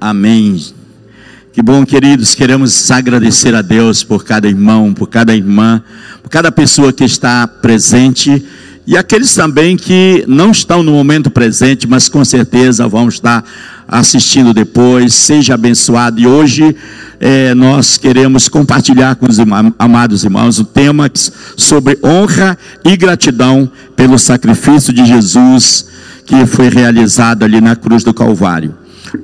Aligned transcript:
Amém. 0.00 0.60
Que 1.52 1.62
bom, 1.62 1.84
queridos, 1.84 2.34
queremos 2.34 2.90
agradecer 2.90 3.54
a 3.54 3.62
Deus 3.62 4.04
por 4.04 4.24
cada 4.24 4.48
irmão, 4.48 4.94
por 4.94 5.08
cada 5.08 5.34
irmã, 5.34 5.82
por 6.22 6.28
cada 6.28 6.52
pessoa 6.52 6.92
que 6.92 7.04
está 7.04 7.46
presente 7.46 8.44
e 8.86 8.96
aqueles 8.96 9.34
também 9.34 9.76
que 9.76 10.24
não 10.26 10.50
estão 10.50 10.82
no 10.82 10.92
momento 10.92 11.30
presente, 11.30 11.86
mas 11.86 12.08
com 12.08 12.24
certeza 12.24 12.88
vão 12.88 13.08
estar 13.08 13.44
assistindo 13.86 14.52
depois. 14.52 15.14
Seja 15.14 15.54
abençoado. 15.54 16.18
E 16.18 16.26
hoje 16.26 16.74
é, 17.20 17.54
nós 17.54 17.96
queremos 17.96 18.48
compartilhar 18.48 19.14
com 19.14 19.26
os 19.28 19.38
amados 19.78 20.24
irmãos 20.24 20.58
o 20.58 20.64
tema 20.64 21.08
sobre 21.56 21.98
honra 22.02 22.58
e 22.84 22.96
gratidão 22.96 23.70
pelo 23.94 24.18
sacrifício 24.18 24.92
de 24.92 25.04
Jesus 25.04 25.86
que 26.26 26.46
foi 26.46 26.68
realizado 26.68 27.44
ali 27.44 27.60
na 27.60 27.76
cruz 27.76 28.02
do 28.02 28.14
Calvário. 28.14 28.74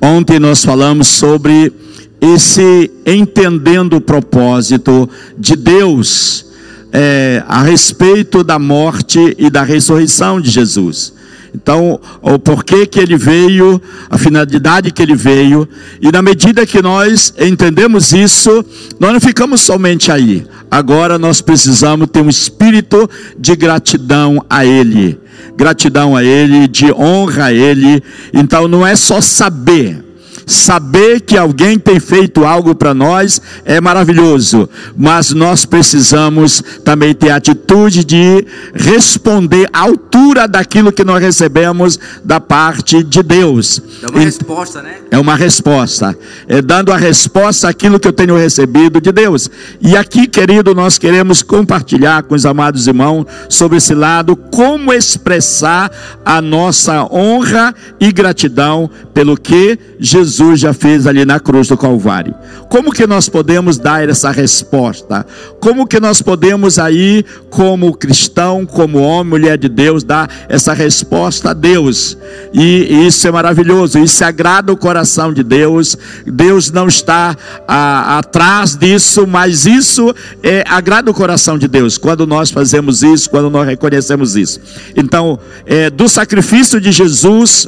Ontem 0.01 0.39
nós 0.39 0.63
falamos 0.63 1.07
sobre 1.07 1.71
esse 2.19 2.91
entendendo 3.05 3.97
o 3.97 4.01
propósito 4.01 5.09
de 5.37 5.55
Deus 5.55 6.45
é, 6.91 7.43
a 7.47 7.61
respeito 7.61 8.43
da 8.43 8.57
morte 8.57 9.35
e 9.37 9.49
da 9.49 9.63
ressurreição 9.63 10.41
de 10.41 10.49
Jesus. 10.49 11.13
Então, 11.53 11.99
o 12.21 12.37
porquê 12.37 12.85
que 12.85 12.99
ele 12.99 13.17
veio, 13.17 13.81
a 14.09 14.17
finalidade 14.17 14.91
que 14.91 15.01
ele 15.01 15.15
veio, 15.15 15.67
e 16.01 16.11
na 16.11 16.21
medida 16.21 16.65
que 16.65 16.81
nós 16.81 17.33
entendemos 17.39 18.13
isso, 18.13 18.63
nós 18.99 19.13
não 19.13 19.19
ficamos 19.19 19.61
somente 19.61 20.11
aí. 20.11 20.45
Agora 20.69 21.17
nós 21.17 21.41
precisamos 21.41 22.09
ter 22.11 22.21
um 22.21 22.29
espírito 22.29 23.09
de 23.39 23.55
gratidão 23.55 24.43
a 24.49 24.65
ele, 24.65 25.17
gratidão 25.55 26.15
a 26.15 26.23
ele, 26.23 26.67
de 26.67 26.91
honra 26.91 27.45
a 27.45 27.53
ele. 27.53 28.03
Então 28.33 28.67
não 28.67 28.85
é 28.85 28.95
só 28.95 29.21
saber, 29.21 30.03
Saber 30.49 31.19
que 31.19 31.37
alguém 31.37 31.77
tem 31.77 31.99
feito 31.99 32.45
algo 32.45 32.73
para 32.73 32.93
nós 32.93 33.41
é 33.65 33.81
maravilhoso, 33.81 34.69
mas 34.95 35.33
nós 35.33 35.65
precisamos 35.65 36.63
também 36.85 37.13
ter 37.13 37.31
a 37.31 37.35
atitude 37.35 38.05
de 38.05 38.47
responder 38.73 39.69
à 39.73 39.81
altura 39.81 40.47
daquilo 40.47 40.93
que 40.93 41.03
nós 41.03 41.21
recebemos 41.21 41.99
da 42.23 42.39
parte 42.39 43.03
de 43.03 43.21
Deus. 43.21 43.81
É 44.01 44.07
uma 44.09 44.19
resposta, 44.21 44.81
né? 44.81 44.95
É 45.11 45.19
uma 45.19 45.35
resposta. 45.35 46.17
É 46.47 46.61
dando 46.61 46.93
a 46.93 46.97
resposta 46.97 47.67
àquilo 47.67 47.99
que 47.99 48.07
eu 48.07 48.13
tenho 48.13 48.37
recebido 48.37 49.01
de 49.01 49.11
Deus. 49.11 49.49
E 49.81 49.97
aqui, 49.97 50.27
querido, 50.27 50.73
nós 50.73 50.97
queremos 50.97 51.43
compartilhar 51.43 52.23
com 52.23 52.35
os 52.35 52.45
amados 52.45 52.87
irmãos 52.87 53.25
sobre 53.49 53.79
esse 53.79 53.93
lado, 53.93 54.33
como 54.37 54.93
expressar 54.93 55.91
a 56.23 56.41
nossa 56.41 57.03
honra 57.13 57.75
e 57.99 58.13
gratidão 58.13 58.89
pelo 59.13 59.35
que 59.35 59.77
Jesus 59.99 60.36
Jesus 60.37 60.59
já 60.59 60.71
fez 60.71 61.07
ali 61.07 61.25
na 61.25 61.39
cruz 61.39 61.67
do 61.67 61.75
Calvário. 61.75 62.35
Como 62.69 62.91
que 62.91 63.07
nós 63.07 63.27
podemos 63.27 63.79
dar 63.79 64.07
essa 64.07 64.29
resposta? 64.29 65.25
Como 65.59 65.87
que 65.87 65.99
nós 65.99 66.21
podemos 66.21 66.77
aí, 66.77 67.25
como 67.49 67.97
cristão, 67.97 68.63
como 68.63 68.99
homem, 68.99 69.31
mulher 69.31 69.57
de 69.57 69.67
Deus, 69.67 70.03
dar 70.03 70.29
essa 70.47 70.73
resposta 70.73 71.49
a 71.49 71.53
Deus? 71.53 72.15
E, 72.53 73.07
isso 73.07 73.27
é 73.27 73.31
maravilhoso, 73.31 73.97
isso 73.97 74.23
agrada 74.23 74.71
o 74.71 74.77
coração 74.77 75.33
de 75.33 75.41
Deus. 75.41 75.97
Deus 76.25 76.71
não 76.71 76.87
está 76.87 77.35
a, 77.67 78.19
atrás 78.19 78.75
disso, 78.75 79.25
mas 79.25 79.65
isso 79.65 80.13
é, 80.43 80.63
agrada 80.67 81.09
o 81.09 81.13
coração 81.15 81.57
de 81.57 81.67
Deus 81.67 81.97
quando 81.97 82.27
nós 82.27 82.51
fazemos 82.51 83.01
isso, 83.01 83.27
quando 83.29 83.49
nós 83.49 83.65
reconhecemos 83.65 84.35
isso. 84.35 84.59
Então, 84.95 85.39
é, 85.65 85.89
do 85.89 86.07
sacrifício 86.07 86.79
de 86.79 86.91
Jesus 86.91 87.67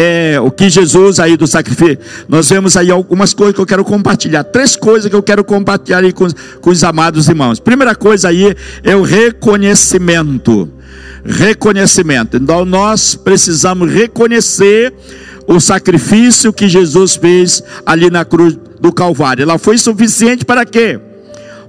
é, 0.00 0.38
o 0.40 0.48
que 0.48 0.70
Jesus 0.70 1.18
aí 1.18 1.36
do 1.36 1.44
sacrifício, 1.44 1.98
nós 2.28 2.48
vemos 2.48 2.76
aí 2.76 2.88
algumas 2.88 3.34
coisas 3.34 3.52
que 3.52 3.60
eu 3.60 3.66
quero 3.66 3.84
compartilhar, 3.84 4.44
três 4.44 4.76
coisas 4.76 5.10
que 5.10 5.16
eu 5.16 5.22
quero 5.24 5.42
compartilhar 5.42 6.04
aí 6.04 6.12
com, 6.12 6.28
com 6.60 6.70
os 6.70 6.84
amados 6.84 7.26
irmãos. 7.26 7.58
Primeira 7.58 7.96
coisa 7.96 8.28
aí 8.28 8.54
é 8.84 8.94
o 8.94 9.02
reconhecimento. 9.02 10.70
Reconhecimento. 11.24 12.36
Então 12.36 12.64
nós 12.64 13.16
precisamos 13.16 13.92
reconhecer 13.92 14.94
o 15.48 15.58
sacrifício 15.58 16.52
que 16.52 16.68
Jesus 16.68 17.16
fez 17.16 17.60
ali 17.84 18.08
na 18.08 18.24
cruz 18.24 18.56
do 18.80 18.92
Calvário. 18.92 19.42
Ela 19.42 19.58
foi 19.58 19.78
suficiente 19.78 20.44
para 20.44 20.64
quê? 20.64 21.00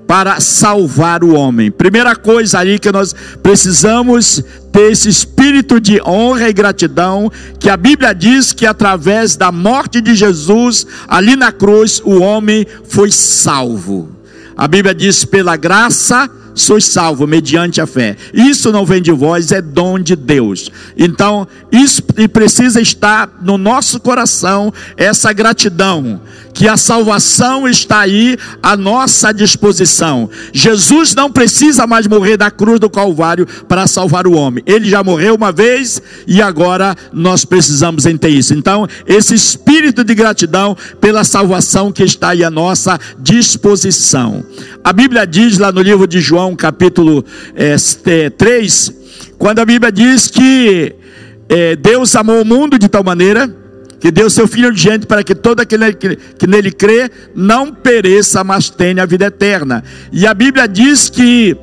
Para 0.09 0.39
salvar 0.39 1.23
o 1.23 1.35
homem. 1.35 1.69
Primeira 1.69 2.15
coisa 2.15 2.57
ali 2.57 2.79
que 2.79 2.91
nós 2.91 3.13
precisamos 3.43 4.43
ter 4.71 4.91
esse 4.91 5.07
espírito 5.07 5.79
de 5.79 6.01
honra 6.01 6.49
e 6.49 6.53
gratidão, 6.53 7.31
que 7.59 7.69
a 7.69 7.77
Bíblia 7.77 8.11
diz 8.11 8.51
que 8.51 8.65
através 8.65 9.35
da 9.35 9.51
morte 9.51 10.01
de 10.01 10.15
Jesus 10.15 10.87
ali 11.07 11.35
na 11.35 11.51
cruz, 11.51 12.01
o 12.03 12.21
homem 12.21 12.65
foi 12.85 13.11
salvo. 13.11 14.09
A 14.57 14.67
Bíblia 14.67 14.95
diz 14.95 15.25
pela 15.25 15.55
graça 15.55 16.27
sois 16.59 16.85
salvo 16.85 17.25
mediante 17.25 17.79
a 17.79 17.87
fé. 17.87 18.17
Isso 18.33 18.71
não 18.71 18.85
vem 18.85 19.01
de 19.01 19.11
vós, 19.11 19.51
é 19.51 19.61
dom 19.61 19.97
de 19.97 20.15
Deus. 20.15 20.69
Então, 20.97 21.47
isso 21.71 22.03
precisa 22.31 22.81
estar 22.81 23.29
no 23.41 23.57
nosso 23.57 23.99
coração 23.99 24.73
essa 24.97 25.31
gratidão, 25.31 26.21
que 26.59 26.67
a 26.67 26.75
salvação 26.75 27.65
está 27.69 28.01
aí 28.01 28.37
à 28.61 28.75
nossa 28.75 29.31
disposição. 29.31 30.29
Jesus 30.51 31.15
não 31.15 31.31
precisa 31.31 31.87
mais 31.87 32.05
morrer 32.05 32.35
da 32.35 32.51
cruz 32.51 32.81
do 32.81 32.89
Calvário 32.89 33.47
para 33.69 33.87
salvar 33.87 34.27
o 34.27 34.33
homem. 34.33 34.61
Ele 34.67 34.89
já 34.89 35.01
morreu 35.01 35.35
uma 35.35 35.53
vez 35.53 36.01
e 36.27 36.41
agora 36.41 36.97
nós 37.13 37.45
precisamos 37.45 38.05
entender 38.05 38.35
isso. 38.35 38.53
Então, 38.53 38.85
esse 39.07 39.33
espírito 39.33 40.03
de 40.03 40.13
gratidão 40.13 40.75
pela 40.99 41.23
salvação 41.23 41.93
que 41.93 42.03
está 42.03 42.31
aí 42.31 42.43
à 42.43 42.49
nossa 42.49 42.99
disposição. 43.17 44.43
A 44.83 44.91
Bíblia 44.91 45.25
diz 45.25 45.57
lá 45.57 45.71
no 45.71 45.81
livro 45.81 46.05
de 46.05 46.19
João, 46.19 46.57
capítulo 46.57 47.23
é, 47.55 48.29
3, 48.31 48.93
quando 49.37 49.59
a 49.59 49.65
Bíblia 49.65 49.93
diz 49.93 50.27
que 50.27 50.93
é, 51.47 51.77
Deus 51.77 52.13
amou 52.17 52.41
o 52.41 52.45
mundo 52.45 52.77
de 52.77 52.89
tal 52.89 53.01
maneira 53.01 53.49
que 53.99 54.11
deu 54.11 54.29
seu 54.29 54.47
Filho 54.47 54.71
diante 54.71 55.05
para 55.05 55.23
que 55.23 55.35
todo 55.35 55.59
aquele 55.59 55.93
que, 55.93 56.47
nele 56.47 56.71
crê 56.71 57.09
não 57.35 57.73
pereça, 57.73 58.43
mas 58.43 58.69
tenha 58.69 59.03
a 59.03 59.05
vida 59.05 59.25
eterna. 59.25 59.83
E 60.11 60.25
a 60.25 60.33
Bíblia 60.33 60.67
diz 60.67 61.09
que 61.09 61.55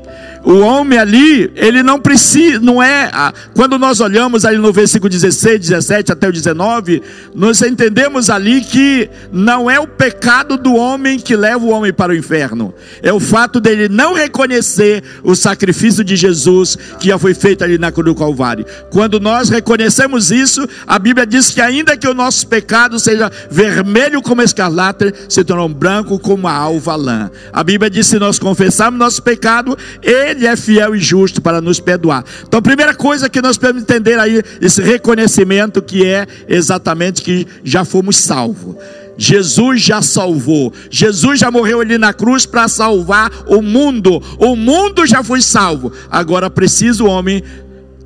o 0.46 0.60
homem 0.60 0.96
ali, 0.96 1.50
ele 1.56 1.82
não 1.82 1.98
precisa, 1.98 2.60
não 2.60 2.80
é. 2.80 3.10
Quando 3.52 3.80
nós 3.80 3.98
olhamos 3.98 4.44
ali 4.44 4.58
no 4.58 4.72
versículo 4.72 5.10
16, 5.10 5.58
17 5.58 6.12
até 6.12 6.28
o 6.28 6.32
19, 6.32 7.02
nós 7.34 7.60
entendemos 7.62 8.30
ali 8.30 8.60
que 8.60 9.10
não 9.32 9.68
é 9.68 9.80
o 9.80 9.88
pecado 9.88 10.56
do 10.56 10.76
homem 10.76 11.18
que 11.18 11.34
leva 11.34 11.64
o 11.64 11.70
homem 11.70 11.92
para 11.92 12.12
o 12.12 12.14
inferno, 12.14 12.72
é 13.02 13.12
o 13.12 13.18
fato 13.18 13.58
dele 13.58 13.88
não 13.88 14.14
reconhecer 14.14 15.02
o 15.24 15.34
sacrifício 15.34 16.04
de 16.04 16.14
Jesus 16.14 16.78
que 17.00 17.08
já 17.08 17.18
foi 17.18 17.34
feito 17.34 17.64
ali 17.64 17.76
na 17.76 17.90
cruz 17.90 18.06
do 18.06 18.14
Calvário. 18.14 18.64
Quando 18.90 19.18
nós 19.18 19.48
reconhecemos 19.48 20.30
isso, 20.30 20.64
a 20.86 20.96
Bíblia 20.96 21.26
diz 21.26 21.50
que 21.50 21.60
ainda 21.60 21.96
que 21.96 22.06
o 22.06 22.14
nosso 22.14 22.46
pecado 22.46 23.00
seja 23.00 23.32
vermelho 23.50 24.22
como 24.22 24.42
escarlate, 24.42 25.12
se 25.28 25.42
tornou 25.42 25.68
branco 25.68 26.20
como 26.20 26.46
a 26.46 26.52
alva 26.52 26.94
lã. 26.94 27.30
A 27.52 27.64
Bíblia 27.64 27.90
diz: 27.90 28.06
se 28.06 28.18
nós 28.20 28.38
confessarmos 28.38 29.00
nosso 29.00 29.20
pecado, 29.22 29.76
ele 30.00 30.35
ele 30.36 30.46
é 30.46 30.56
fiel 30.56 30.94
e 30.94 30.98
justo 30.98 31.40
para 31.40 31.60
nos 31.60 31.80
perdoar. 31.80 32.24
Então, 32.46 32.58
a 32.58 32.62
primeira 32.62 32.94
coisa 32.94 33.28
que 33.28 33.42
nós 33.42 33.56
podemos 33.56 33.82
entender 33.82 34.18
aí, 34.18 34.42
esse 34.60 34.80
reconhecimento 34.82 35.82
que 35.82 36.06
é 36.06 36.26
exatamente 36.48 37.22
que 37.22 37.46
já 37.64 37.84
fomos 37.84 38.16
salvos. 38.16 38.76
Jesus 39.18 39.80
já 39.80 40.02
salvou. 40.02 40.72
Jesus 40.90 41.40
já 41.40 41.50
morreu 41.50 41.80
ali 41.80 41.96
na 41.96 42.12
cruz 42.12 42.44
para 42.44 42.68
salvar 42.68 43.30
o 43.46 43.62
mundo. 43.62 44.22
O 44.38 44.54
mundo 44.54 45.06
já 45.06 45.22
foi 45.22 45.40
salvo. 45.40 45.92
Agora 46.10 46.50
precisa 46.50 47.02
o 47.02 47.08
homem 47.08 47.42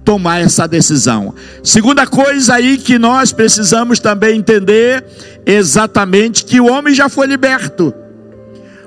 tomar 0.04 0.41
essa 0.41 0.66
decisão. 0.66 1.34
Segunda 1.62 2.06
coisa 2.06 2.54
aí 2.54 2.78
que 2.78 2.98
nós 2.98 3.32
precisamos 3.32 3.98
também 3.98 4.38
entender 4.38 5.04
exatamente 5.44 6.44
que 6.44 6.60
o 6.60 6.71
homem 6.71 6.94
já 6.94 7.09
foi 7.09 7.26
liberto. 7.26 7.92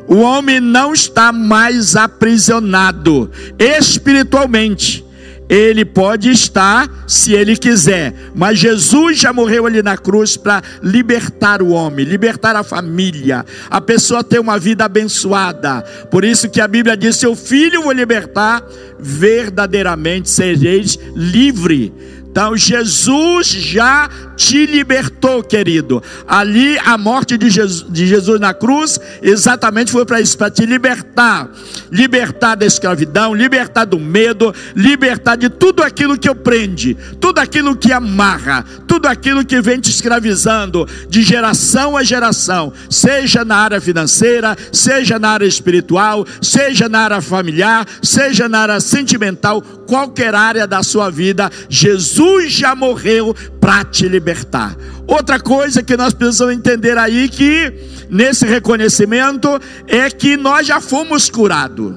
O 0.07 0.17
homem 0.17 0.59
não 0.59 0.93
está 0.93 1.31
mais 1.31 1.95
aprisionado 1.95 3.31
espiritualmente. 3.57 5.03
Ele 5.49 5.83
pode 5.83 6.31
estar 6.31 6.89
se 7.05 7.33
ele 7.33 7.55
quiser, 7.57 8.13
mas 8.33 8.57
Jesus 8.57 9.19
já 9.19 9.33
morreu 9.33 9.65
ali 9.65 9.83
na 9.83 9.97
cruz 9.97 10.37
para 10.37 10.63
libertar 10.81 11.61
o 11.61 11.69
homem, 11.69 12.05
libertar 12.05 12.55
a 12.55 12.63
família, 12.63 13.45
a 13.69 13.81
pessoa 13.81 14.23
ter 14.23 14.39
uma 14.39 14.57
vida 14.57 14.85
abençoada. 14.85 15.81
Por 16.09 16.23
isso 16.23 16.49
que 16.49 16.61
a 16.61 16.67
Bíblia 16.67 16.95
diz: 16.95 17.17
Seu 17.17 17.35
filho 17.35 17.83
vou 17.83 17.91
libertar, 17.91 18.63
verdadeiramente 18.99 20.29
sereis 20.29 20.97
livre 21.13 21.93
Então 22.33 22.57
Jesus 22.57 23.45
já 23.45 24.09
te 24.35 24.65
libertou, 24.65 25.43
querido. 25.43 26.01
Ali 26.27 26.79
a 26.79 26.97
morte 26.97 27.37
de 27.37 27.47
Jesus, 27.47 27.85
de 27.87 28.07
Jesus 28.07 28.39
na 28.39 28.55
cruz 28.55 28.99
exatamente 29.21 29.91
foi 29.91 30.03
para 30.03 30.19
isso, 30.19 30.35
para 30.35 30.49
te 30.49 30.65
libertar, 30.65 31.47
libertar 31.91 32.55
da 32.55 32.65
escravidão, 32.65 33.35
libertar 33.35 33.85
do 33.85 33.99
medo, 33.99 34.51
libertar 34.75 35.35
de 35.35 35.47
tudo 35.47 35.83
aquilo 35.83 36.17
que 36.17 36.33
prende, 36.33 36.97
tudo 37.21 37.37
aquilo 37.37 37.75
que 37.75 37.93
amarra, 37.93 38.65
tudo 38.87 39.07
aquilo 39.07 39.45
que 39.45 39.61
vem 39.61 39.79
te 39.79 39.91
escravizando 39.91 40.87
de 41.07 41.21
geração 41.21 41.95
a 41.95 42.01
geração, 42.01 42.73
seja 42.89 43.45
na 43.45 43.57
área 43.57 43.79
financeira, 43.79 44.57
seja 44.71 45.19
na 45.19 45.29
área 45.29 45.45
espiritual, 45.45 46.25
seja 46.41 46.89
na 46.89 47.01
área 47.01 47.21
familiar, 47.21 47.85
seja 48.01 48.49
na 48.49 48.61
área 48.61 48.79
sentimental, 48.79 49.61
qualquer 49.61 50.33
área 50.33 50.65
da 50.65 50.81
sua 50.81 51.11
vida, 51.11 51.51
Jesus 51.69 52.22
já 52.47 52.75
morreu 52.75 53.35
para 53.59 53.83
te 53.83 54.07
libertar. 54.07 54.75
Outra 55.07 55.39
coisa 55.39 55.83
que 55.83 55.97
nós 55.97 56.13
precisamos 56.13 56.53
entender 56.53 56.97
aí 56.97 57.27
que 57.29 57.73
nesse 58.09 58.45
reconhecimento 58.45 59.59
é 59.87 60.09
que 60.09 60.37
nós 60.37 60.67
já 60.67 60.79
fomos 60.79 61.29
curados. 61.29 61.95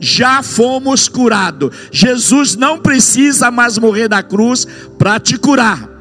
Já 0.00 0.42
fomos 0.42 1.08
curados. 1.08 1.74
Jesus 1.90 2.54
não 2.54 2.78
precisa 2.78 3.50
mais 3.50 3.78
morrer 3.78 4.08
na 4.08 4.22
cruz 4.22 4.66
para 4.96 5.18
te 5.18 5.36
curar. 5.36 5.97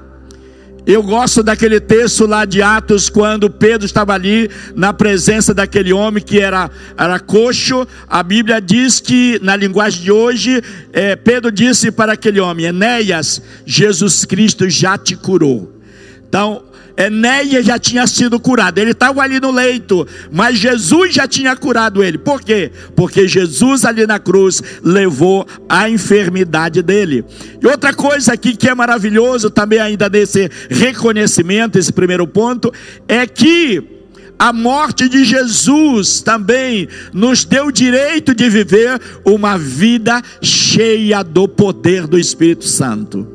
Eu 0.87 1.03
gosto 1.03 1.43
daquele 1.43 1.81
texto 1.81 2.25
lá 2.25 2.45
de 2.45 2.61
Atos, 2.61 3.09
quando 3.09 3.49
Pedro 3.49 3.85
estava 3.85 4.13
ali 4.13 4.49
na 4.73 4.93
presença 4.93 5.53
daquele 5.53 5.91
homem 5.91 6.23
que 6.23 6.39
era, 6.39 6.71
era 6.97 7.19
coxo. 7.19 7.85
A 8.07 8.23
Bíblia 8.23 8.61
diz 8.61 9.01
que, 9.01 9.37
na 9.43 9.53
linguagem 9.53 10.01
de 10.01 10.13
hoje, 10.13 10.63
é, 10.93 11.17
Pedro 11.17 11.51
disse 11.51 11.91
para 11.91 12.13
aquele 12.13 12.39
homem: 12.39 12.67
Enéas, 12.67 13.41
Jesus 13.65 14.23
Cristo 14.23 14.69
já 14.69 14.97
te 14.97 15.17
curou. 15.17 15.77
Então, 16.25 16.63
Enéia 16.97 17.61
já 17.61 17.77
tinha 17.77 18.07
sido 18.07 18.39
curado, 18.39 18.79
ele 18.79 18.91
estava 18.91 19.21
ali 19.21 19.39
no 19.39 19.51
leito, 19.51 20.07
mas 20.31 20.57
Jesus 20.57 21.13
já 21.13 21.27
tinha 21.27 21.55
curado 21.55 22.03
ele. 22.03 22.17
Por 22.17 22.41
quê? 22.41 22.71
Porque 22.95 23.27
Jesus 23.27 23.85
ali 23.85 24.07
na 24.07 24.17
cruz 24.17 24.63
levou 24.83 25.45
a 25.69 25.87
enfermidade 25.87 26.81
dele. 26.81 27.23
E 27.61 27.67
outra 27.67 27.93
coisa 27.93 28.33
aqui 28.33 28.55
que 28.55 28.67
é 28.67 28.73
maravilhoso 28.73 29.51
também 29.51 29.79
ainda 29.79 30.09
desse 30.09 30.49
reconhecimento, 30.69 31.77
esse 31.77 31.93
primeiro 31.93 32.27
ponto, 32.27 32.73
é 33.07 33.27
que 33.27 33.97
a 34.39 34.51
morte 34.53 35.09
de 35.09 35.23
Jesus 35.23 36.21
também 36.21 36.87
nos 37.13 37.43
deu 37.43 37.67
o 37.67 37.71
direito 37.71 38.35
de 38.35 38.49
viver 38.49 38.99
uma 39.25 39.57
vida 39.57 40.21
cheia 40.41 41.23
do 41.23 41.47
poder 41.47 42.07
do 42.07 42.17
Espírito 42.17 42.65
Santo. 42.65 43.27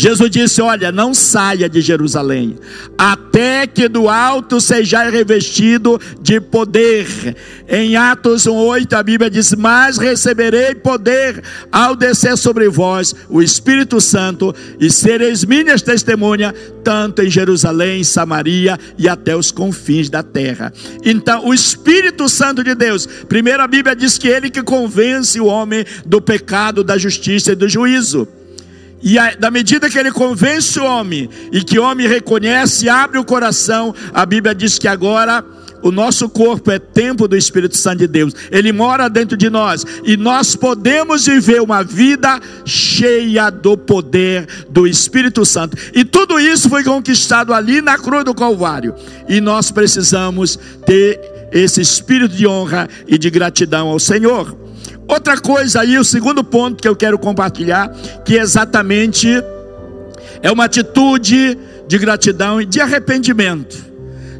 Jesus 0.00 0.30
disse: 0.30 0.62
Olha, 0.62 0.90
não 0.90 1.12
saia 1.12 1.68
de 1.68 1.82
Jerusalém, 1.82 2.56
até 2.96 3.66
que 3.66 3.86
do 3.86 4.08
alto 4.08 4.58
seja 4.58 5.02
revestido 5.10 6.00
de 6.22 6.40
poder. 6.40 7.36
Em 7.68 7.96
Atos 7.96 8.44
1,8 8.44 8.94
a 8.94 9.02
Bíblia 9.02 9.28
diz: 9.28 9.52
Mas 9.52 9.98
receberei 9.98 10.74
poder 10.74 11.42
ao 11.70 11.94
descer 11.94 12.38
sobre 12.38 12.66
vós 12.70 13.14
o 13.28 13.42
Espírito 13.42 14.00
Santo, 14.00 14.54
e 14.80 14.90
sereis 14.90 15.44
minhas 15.44 15.82
testemunhas, 15.82 16.54
tanto 16.82 17.20
em 17.20 17.28
Jerusalém, 17.28 18.02
Samaria 18.02 18.78
e 18.96 19.06
até 19.06 19.36
os 19.36 19.50
confins 19.50 20.08
da 20.08 20.22
terra. 20.22 20.72
Então, 21.04 21.46
o 21.46 21.52
Espírito 21.52 22.26
Santo 22.26 22.64
de 22.64 22.74
Deus, 22.74 23.06
primeiro 23.28 23.62
a 23.62 23.66
Bíblia 23.66 23.94
diz 23.94 24.16
que 24.16 24.28
ele 24.28 24.48
que 24.48 24.62
convence 24.62 25.38
o 25.38 25.44
homem 25.44 25.84
do 26.06 26.22
pecado, 26.22 26.82
da 26.82 26.96
justiça 26.96 27.52
e 27.52 27.54
do 27.54 27.68
juízo. 27.68 28.26
E 29.02 29.18
a, 29.18 29.34
da 29.34 29.50
medida 29.50 29.88
que 29.88 29.98
ele 29.98 30.10
convence 30.10 30.78
o 30.78 30.84
homem 30.84 31.28
e 31.52 31.62
que 31.62 31.78
o 31.78 31.82
homem 31.82 32.06
reconhece 32.06 32.86
e 32.86 32.88
abre 32.88 33.18
o 33.18 33.24
coração, 33.24 33.94
a 34.12 34.26
Bíblia 34.26 34.54
diz 34.54 34.78
que 34.78 34.88
agora 34.88 35.44
o 35.82 35.90
nosso 35.90 36.28
corpo 36.28 36.70
é 36.70 36.78
templo 36.78 37.26
do 37.26 37.36
Espírito 37.36 37.76
Santo 37.76 37.98
de 37.98 38.06
Deus. 38.06 38.34
Ele 38.50 38.72
mora 38.72 39.08
dentro 39.08 39.36
de 39.36 39.48
nós 39.48 39.84
e 40.04 40.16
nós 40.16 40.54
podemos 40.54 41.26
viver 41.26 41.60
uma 41.62 41.82
vida 41.82 42.38
cheia 42.64 43.50
do 43.50 43.76
poder 43.76 44.46
do 44.68 44.86
Espírito 44.86 45.44
Santo. 45.44 45.76
E 45.94 46.04
tudo 46.04 46.38
isso 46.38 46.68
foi 46.68 46.84
conquistado 46.84 47.54
ali 47.54 47.80
na 47.80 47.96
cruz 47.96 48.24
do 48.24 48.34
Calvário. 48.34 48.94
E 49.28 49.40
nós 49.40 49.70
precisamos 49.70 50.58
ter 50.84 51.18
esse 51.52 51.80
espírito 51.80 52.34
de 52.34 52.46
honra 52.46 52.88
e 53.06 53.18
de 53.18 53.30
gratidão 53.30 53.88
ao 53.88 53.98
Senhor. 53.98 54.59
Outra 55.10 55.36
coisa 55.40 55.80
aí, 55.80 55.98
o 55.98 56.04
segundo 56.04 56.44
ponto 56.44 56.80
que 56.80 56.86
eu 56.86 56.94
quero 56.94 57.18
compartilhar, 57.18 57.88
que 58.24 58.36
exatamente 58.36 59.28
é 60.40 60.52
uma 60.52 60.66
atitude 60.66 61.58
de 61.88 61.98
gratidão 61.98 62.60
e 62.60 62.64
de 62.64 62.80
arrependimento. 62.80 63.76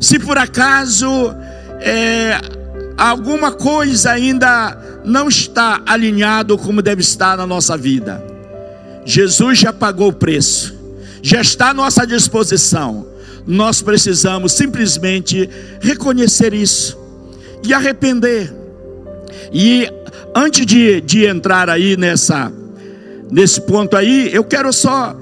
Se 0.01 0.17
por 0.17 0.39
acaso 0.39 1.35
é, 1.81 2.41
alguma 2.97 3.51
coisa 3.51 4.13
ainda 4.13 4.79
não 5.05 5.29
está 5.29 5.83
alinhado 5.85 6.57
como 6.57 6.81
deve 6.81 7.01
estar 7.01 7.37
na 7.37 7.49
nossa 7.49 7.77
vida, 7.77 8.25
Jesus 9.05 9.59
já 9.59 9.73
pagou 9.73 10.11
o 10.11 10.13
preço, 10.13 10.73
já 11.21 11.41
está 11.41 11.71
à 11.71 11.75
nossa 11.75 12.07
disposição. 12.07 13.09
Nós 13.45 13.83
precisamos 13.83 14.53
simplesmente 14.53 15.51
reconhecer 15.81 16.55
isso 16.55 16.97
e 17.65 17.75
arrepender. 17.75 18.55
E 19.53 19.91
Antes 20.35 20.65
de, 20.65 21.01
de 21.01 21.25
entrar 21.25 21.69
aí 21.69 21.97
nessa, 21.97 22.53
nesse 23.31 23.61
ponto 23.63 23.97
aí, 23.97 24.31
eu 24.33 24.45
quero 24.45 24.73
só 24.73 25.17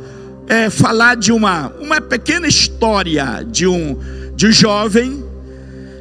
é, 0.47 0.69
falar 0.69 1.17
de 1.17 1.33
uma, 1.33 1.73
uma 1.81 2.01
pequena 2.01 2.47
história 2.47 3.43
de 3.51 3.67
um, 3.67 3.97
de 4.35 4.49
um 4.49 4.53
jovem 4.53 5.25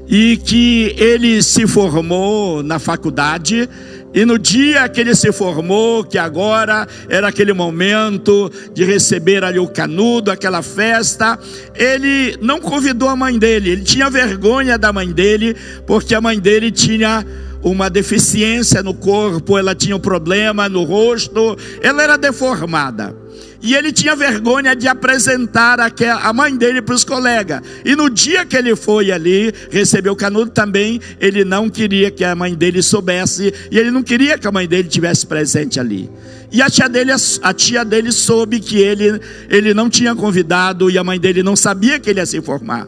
e 0.09 0.37
que 0.37 0.93
ele 0.97 1.41
se 1.41 1.65
formou 1.67 2.61
na 2.61 2.79
faculdade 2.79 3.69
e 4.13 4.25
no 4.25 4.39
dia 4.39 4.87
que 4.89 4.99
ele 4.99 5.13
se 5.15 5.31
formou, 5.31 6.03
que 6.03 6.17
agora 6.17 6.87
era 7.07 7.27
aquele 7.27 7.53
momento 7.53 8.51
de 8.73 8.83
receber 8.83 9.43
ali 9.43 9.59
o 9.59 9.67
canudo, 9.67 10.31
aquela 10.31 10.61
festa, 10.61 11.37
ele 11.75 12.37
não 12.41 12.59
convidou 12.59 13.09
a 13.09 13.15
mãe 13.15 13.37
dele, 13.37 13.69
ele 13.69 13.83
tinha 13.83 14.09
vergonha 14.09 14.77
da 14.77 14.91
mãe 14.91 15.11
dele, 15.11 15.55
porque 15.85 16.15
a 16.15 16.21
mãe 16.21 16.39
dele 16.39 16.71
tinha 16.71 17.25
uma 17.63 17.89
deficiência 17.89 18.83
no 18.83 18.93
corpo, 18.93 19.57
ela 19.57 19.75
tinha 19.75 19.95
um 19.95 19.99
problema 19.99 20.69
no 20.69 20.83
rosto, 20.83 21.57
ela 21.81 22.03
era 22.03 22.17
deformada. 22.17 23.15
E 23.61 23.73
ele 23.73 23.91
tinha 23.91 24.15
vergonha 24.15 24.75
de 24.75 24.87
apresentar 24.87 25.79
a 25.79 26.33
mãe 26.33 26.55
dele 26.55 26.81
para 26.81 26.93
os 26.93 27.03
colegas. 27.03 27.61
E 27.83 27.95
no 27.95 28.09
dia 28.09 28.45
que 28.45 28.55
ele 28.55 28.75
foi 28.75 29.11
ali, 29.11 29.51
recebeu 29.71 30.13
o 30.13 30.15
canudo 30.15 30.51
também, 30.51 31.01
ele 31.19 31.43
não 31.43 31.69
queria 31.69 32.11
que 32.11 32.23
a 32.23 32.35
mãe 32.35 32.53
dele 32.53 32.83
soubesse, 32.83 33.53
e 33.71 33.79
ele 33.79 33.89
não 33.89 34.03
queria 34.03 34.37
que 34.37 34.47
a 34.47 34.51
mãe 34.51 34.67
dele 34.67 34.87
tivesse 34.87 35.25
presente 35.25 35.79
ali. 35.79 36.09
E 36.51 36.61
a 36.61 36.69
tia 36.69 36.87
dele, 36.87 37.11
a 37.41 37.53
tia 37.53 37.83
dele 37.83 38.11
soube 38.11 38.59
que 38.59 38.77
ele, 38.77 39.19
ele 39.49 39.73
não 39.73 39.89
tinha 39.89 40.15
convidado 40.15 40.89
e 40.89 40.97
a 40.97 41.03
mãe 41.03 41.19
dele 41.19 41.43
não 41.43 41.55
sabia 41.55 41.99
que 41.99 42.09
ele 42.09 42.19
ia 42.19 42.25
se 42.25 42.39
formar. 42.41 42.87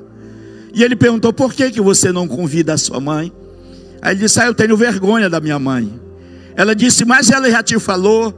E 0.73 0.83
ele 0.83 0.95
perguntou: 0.95 1.33
por 1.33 1.53
que, 1.53 1.71
que 1.71 1.81
você 1.81 2.11
não 2.11 2.27
convida 2.27 2.73
a 2.73 2.77
sua 2.77 2.99
mãe? 2.99 3.33
Aí 4.01 4.13
ele 4.13 4.21
disse: 4.21 4.39
Ah, 4.39 4.45
eu 4.45 4.53
tenho 4.53 4.75
vergonha 4.77 5.29
da 5.29 5.39
minha 5.39 5.59
mãe. 5.59 5.99
Ela 6.55 6.75
disse: 6.75 7.05
Mas 7.05 7.29
ela 7.29 7.49
já 7.49 7.63
te 7.63 7.79
falou 7.79 8.33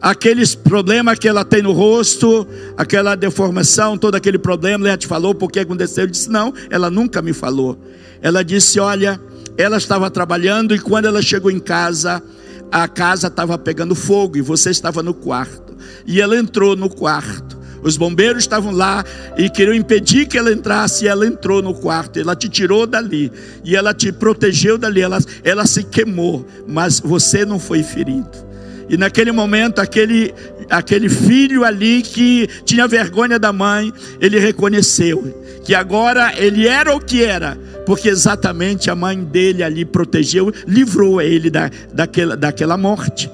aqueles 0.00 0.54
problemas 0.54 1.18
que 1.18 1.28
ela 1.28 1.44
tem 1.44 1.62
no 1.62 1.72
rosto, 1.72 2.46
aquela 2.76 3.14
deformação, 3.14 3.98
todo 3.98 4.14
aquele 4.14 4.38
problema, 4.38 4.84
ela 4.84 4.90
já 4.92 4.98
te 4.98 5.06
falou 5.06 5.34
porque 5.34 5.60
aconteceu? 5.60 6.04
Eu 6.04 6.10
disse: 6.10 6.30
Não, 6.30 6.52
ela 6.70 6.90
nunca 6.90 7.20
me 7.20 7.32
falou. 7.32 7.78
Ela 8.22 8.42
disse: 8.42 8.78
Olha, 8.80 9.20
ela 9.56 9.76
estava 9.76 10.10
trabalhando 10.10 10.74
e 10.74 10.78
quando 10.78 11.06
ela 11.06 11.20
chegou 11.20 11.50
em 11.50 11.58
casa, 11.58 12.22
a 12.70 12.86
casa 12.86 13.28
estava 13.28 13.58
pegando 13.58 13.94
fogo 13.94 14.36
e 14.36 14.40
você 14.40 14.70
estava 14.70 15.02
no 15.02 15.14
quarto. 15.14 15.76
E 16.06 16.20
ela 16.20 16.36
entrou 16.36 16.76
no 16.76 16.88
quarto. 16.88 17.57
Os 17.82 17.96
bombeiros 17.96 18.42
estavam 18.42 18.72
lá 18.72 19.04
e 19.36 19.48
queriam 19.48 19.74
impedir 19.74 20.26
que 20.26 20.38
ela 20.38 20.52
entrasse. 20.52 21.04
E 21.04 21.08
ela 21.08 21.26
entrou 21.26 21.62
no 21.62 21.74
quarto, 21.74 22.18
ela 22.18 22.34
te 22.34 22.48
tirou 22.48 22.86
dali 22.86 23.30
e 23.64 23.76
ela 23.76 23.94
te 23.94 24.12
protegeu 24.12 24.78
dali. 24.78 25.00
Ela, 25.00 25.18
ela 25.44 25.66
se 25.66 25.84
queimou, 25.84 26.46
mas 26.66 27.00
você 27.00 27.44
não 27.44 27.58
foi 27.58 27.82
ferido. 27.82 28.48
E 28.88 28.96
naquele 28.96 29.30
momento, 29.32 29.80
aquele, 29.80 30.34
aquele 30.70 31.08
filho 31.08 31.62
ali 31.62 32.00
que 32.00 32.48
tinha 32.64 32.88
vergonha 32.88 33.38
da 33.38 33.52
mãe, 33.52 33.92
ele 34.20 34.38
reconheceu 34.38 35.44
que 35.62 35.74
agora 35.74 36.32
ele 36.38 36.66
era 36.66 36.96
o 36.96 37.00
que 37.00 37.22
era, 37.22 37.58
porque 37.84 38.08
exatamente 38.08 38.90
a 38.90 38.94
mãe 38.94 39.22
dele 39.22 39.62
ali 39.62 39.84
protegeu, 39.84 40.50
livrou 40.66 41.20
ele 41.20 41.50
da, 41.50 41.70
daquela, 41.92 42.34
daquela 42.34 42.78
morte. 42.78 43.30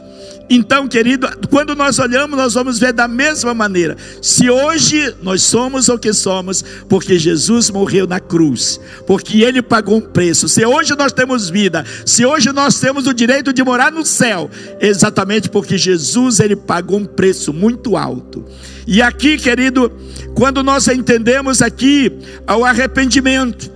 Então, 0.49 0.87
querido, 0.87 1.27
quando 1.49 1.75
nós 1.75 1.99
olhamos, 1.99 2.37
nós 2.37 2.55
vamos 2.55 2.79
ver 2.79 2.93
da 2.93 3.09
mesma 3.09 3.55
maneira. 3.55 3.97
Se 4.21 4.51
hoje 4.51 5.15
nós 5.23 5.43
somos 5.43 5.89
o 5.89 5.99
que 5.99 6.13
somos, 6.13 6.63
porque 6.89 7.19
Jesus 7.19 7.71
morreu 7.71 8.07
na 8.07 8.21
cruz, 8.21 8.79
porque 9.07 9.43
Ele 9.43 9.63
pagou 9.63 9.97
um 9.97 10.01
preço. 10.01 10.49
Se 10.49 10.65
hoje 10.65 10.95
nós 10.97 11.13
temos 11.13 11.49
vida, 11.49 11.85
se 12.05 12.27
hoje 12.27 12.53
nós 12.53 12.79
temos 12.79 13.07
o 13.07 13.15
direito 13.15 13.53
de 13.53 13.63
morar 13.63 13.91
no 13.91 14.05
céu, 14.05 14.51
exatamente 14.81 15.49
porque 15.49 15.79
Jesus 15.79 16.41
Ele 16.41 16.57
pagou 16.57 16.99
um 16.99 17.07
preço 17.07 17.53
muito 17.53 17.97
alto. 17.97 18.45
E 18.87 19.01
aqui, 19.01 19.39
querido, 19.39 19.91
quando 20.35 20.63
nós 20.63 20.87
entendemos 20.89 21.63
aqui 21.63 22.13
o 22.47 22.65
arrependimento, 22.67 23.73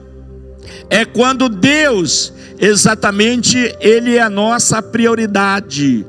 é 0.91 1.05
quando 1.05 1.49
Deus, 1.49 2.33
exatamente, 2.59 3.75
Ele 3.81 4.17
é 4.17 4.21
a 4.21 4.29
nossa 4.29 4.83
prioridade. 4.83 6.05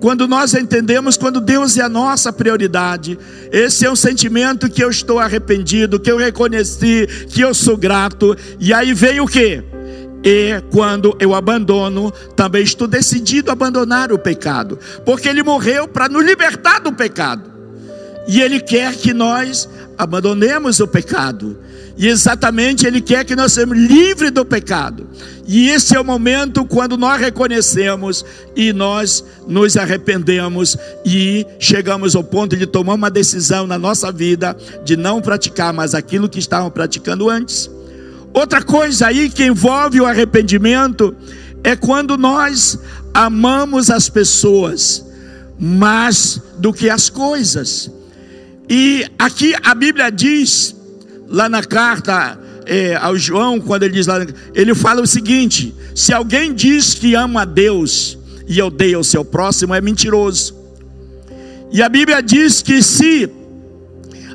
Quando 0.00 0.28
nós 0.28 0.54
entendemos, 0.54 1.16
quando 1.16 1.40
Deus 1.40 1.76
é 1.76 1.82
a 1.82 1.88
nossa 1.88 2.32
prioridade, 2.32 3.18
esse 3.50 3.84
é 3.84 3.90
um 3.90 3.96
sentimento 3.96 4.70
que 4.70 4.82
eu 4.82 4.90
estou 4.90 5.18
arrependido, 5.18 5.98
que 5.98 6.10
eu 6.10 6.16
reconheci, 6.16 7.06
que 7.28 7.40
eu 7.40 7.52
sou 7.52 7.76
grato, 7.76 8.36
e 8.60 8.72
aí 8.72 8.94
vem 8.94 9.20
o 9.20 9.26
que? 9.26 9.62
E 10.22 10.60
quando 10.70 11.16
eu 11.18 11.34
abandono, 11.34 12.12
também 12.36 12.62
estou 12.62 12.86
decidido 12.86 13.50
a 13.50 13.54
abandonar 13.54 14.12
o 14.12 14.18
pecado, 14.18 14.78
porque 15.04 15.28
Ele 15.28 15.42
morreu 15.42 15.88
para 15.88 16.08
nos 16.08 16.24
libertar 16.24 16.80
do 16.80 16.92
pecado, 16.92 17.50
e 18.28 18.40
Ele 18.40 18.60
quer 18.60 18.94
que 18.94 19.12
nós 19.12 19.68
abandonemos 19.96 20.78
o 20.78 20.86
pecado. 20.86 21.58
E 21.96 22.06
exatamente 22.06 22.86
Ele 22.86 23.00
quer 23.00 23.24
que 23.24 23.34
nós 23.34 23.52
sejamos 23.52 23.76
livres 23.76 24.30
do 24.30 24.44
pecado. 24.44 25.08
E 25.50 25.70
esse 25.70 25.96
é 25.96 26.00
o 26.00 26.04
momento 26.04 26.62
quando 26.66 26.98
nós 26.98 27.18
reconhecemos 27.18 28.22
e 28.54 28.70
nós 28.70 29.24
nos 29.46 29.78
arrependemos 29.78 30.76
e 31.06 31.46
chegamos 31.58 32.14
ao 32.14 32.22
ponto 32.22 32.54
de 32.54 32.66
tomar 32.66 32.92
uma 32.92 33.10
decisão 33.10 33.66
na 33.66 33.78
nossa 33.78 34.12
vida 34.12 34.54
de 34.84 34.94
não 34.94 35.22
praticar 35.22 35.72
mais 35.72 35.94
aquilo 35.94 36.28
que 36.28 36.38
estavam 36.38 36.70
praticando 36.70 37.30
antes. 37.30 37.70
Outra 38.34 38.62
coisa 38.62 39.06
aí 39.06 39.30
que 39.30 39.46
envolve 39.46 40.02
o 40.02 40.04
arrependimento 40.04 41.16
é 41.64 41.74
quando 41.74 42.18
nós 42.18 42.78
amamos 43.14 43.88
as 43.88 44.06
pessoas 44.06 45.02
mais 45.58 46.42
do 46.58 46.74
que 46.74 46.90
as 46.90 47.08
coisas. 47.08 47.90
E 48.68 49.06
aqui 49.18 49.54
a 49.64 49.74
Bíblia 49.74 50.10
diz 50.12 50.76
lá 51.26 51.48
na 51.48 51.62
carta 51.62 52.38
é, 52.68 52.94
ao 52.96 53.16
João, 53.16 53.58
quando 53.58 53.84
ele 53.84 53.94
diz 53.94 54.06
lá, 54.06 54.18
ele 54.54 54.74
fala 54.74 55.00
o 55.00 55.06
seguinte: 55.06 55.74
se 55.94 56.12
alguém 56.12 56.54
diz 56.54 56.94
que 56.94 57.14
ama 57.14 57.42
a 57.42 57.44
Deus 57.46 58.18
e 58.46 58.60
odeia 58.60 58.98
o 58.98 59.04
seu 59.04 59.24
próximo, 59.24 59.74
é 59.74 59.80
mentiroso. 59.80 60.54
E 61.72 61.82
a 61.82 61.88
Bíblia 61.88 62.22
diz 62.22 62.60
que 62.60 62.82
se 62.82 63.28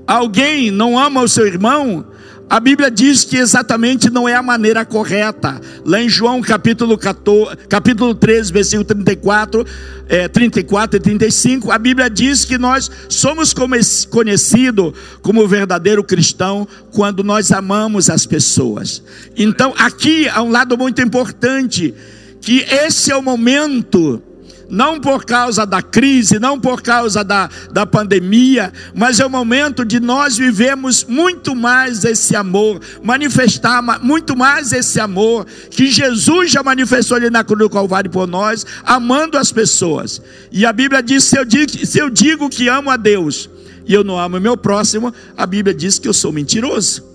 alguém 0.08 0.72
não 0.72 0.98
ama 0.98 1.22
o 1.22 1.28
seu 1.28 1.46
irmão, 1.46 2.06
a 2.50 2.60
Bíblia 2.60 2.92
diz 2.92 3.24
que 3.24 3.38
exatamente 3.38 4.10
não 4.10 4.28
é 4.28 4.36
a 4.36 4.44
maneira 4.44 4.86
correta. 4.86 5.60
Lá 5.86 6.02
em 6.02 6.10
João 6.10 6.42
capítulo, 6.42 6.98
14, 6.98 7.58
capítulo 7.68 8.14
13, 8.14 8.54
versículo 8.54 8.86
34, 8.86 9.66
é, 10.08 10.28
34 10.28 10.98
e 10.98 11.00
35, 11.00 11.72
a 11.72 11.78
Bíblia 11.78 12.10
diz 12.10 12.46
que 12.46 12.58
nós 12.58 12.92
somos 13.10 13.54
conhecidos 13.54 14.94
como 15.22 15.48
verdadeiro 15.48 16.04
cristão 16.04 16.68
quando 16.92 17.24
nós 17.24 17.52
amamos 17.52 18.10
as 18.10 18.26
pessoas. 18.26 19.02
Então 19.36 19.74
aqui 19.78 20.28
há 20.30 20.42
um 20.44 20.52
lado 20.52 20.78
muito 20.78 21.02
importante, 21.02 21.94
que 22.40 22.60
esse 22.70 23.12
é 23.12 23.16
o 23.16 23.22
momento 23.22 24.22
não 24.70 25.00
por 25.00 25.26
causa 25.26 25.66
da 25.66 25.82
crise, 25.82 26.40
não 26.40 26.60
por 26.60 26.82
causa 26.82 27.24
da, 27.24 27.50
da 27.72 27.86
pandemia, 27.86 28.72
mas 28.96 29.20
é 29.20 29.26
o 29.26 29.30
momento 29.30 29.86
de 29.86 30.00
nós 30.00 30.38
vivemos 30.38 31.04
muito 31.04 31.56
mais 31.56 32.04
esse 32.04 32.36
amor, 32.36 32.80
manifestar 33.04 33.82
muito 34.02 34.36
mais 34.36 34.72
esse 34.72 35.00
amor 35.00 35.46
que 35.70 35.92
Jesus 35.92 36.52
já 36.52 36.64
manifestou 36.64 37.18
ali 37.18 37.30
na 37.30 37.44
cruz 37.44 37.60
do 37.60 37.70
Calvário 37.70 38.10
por 38.10 38.28
nós, 38.28 38.66
amando 38.84 39.38
as 39.38 39.52
pessoas. 39.52 40.22
E 40.52 40.66
a 40.66 40.74
Bíblia 40.74 41.02
diz: 41.04 41.24
se 41.24 41.38
eu 41.38 41.46
digo, 41.46 41.86
se 41.86 42.00
eu 42.00 42.10
digo 42.10 42.50
que 42.50 42.68
amo 42.68 42.90
a 42.90 42.98
Deus 42.98 43.50
e 43.86 43.94
eu 43.94 44.04
não 44.04 44.18
amo 44.18 44.38
o 44.38 44.42
meu 44.42 44.58
próximo, 44.58 45.14
a 45.38 45.46
Bíblia 45.46 45.74
diz 45.74 46.00
que 46.00 46.08
eu 46.08 46.14
sou 46.14 46.32
mentiroso. 46.32 47.13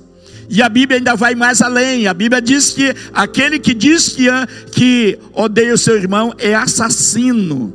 E 0.49 0.63
a 0.63 0.69
Bíblia 0.69 0.99
ainda 0.99 1.15
vai 1.15 1.35
mais 1.35 1.61
além. 1.61 2.07
A 2.07 2.15
Bíblia 2.15 2.41
diz 2.41 2.71
que 2.71 2.95
aquele 3.13 3.59
que 3.59 3.75
diz 3.75 4.09
que, 4.09 4.27
que 4.73 5.19
odeia 5.35 5.75
o 5.75 5.79
seu 5.79 5.97
irmão 5.97 6.35
é 6.39 6.55
assassino. 6.55 7.75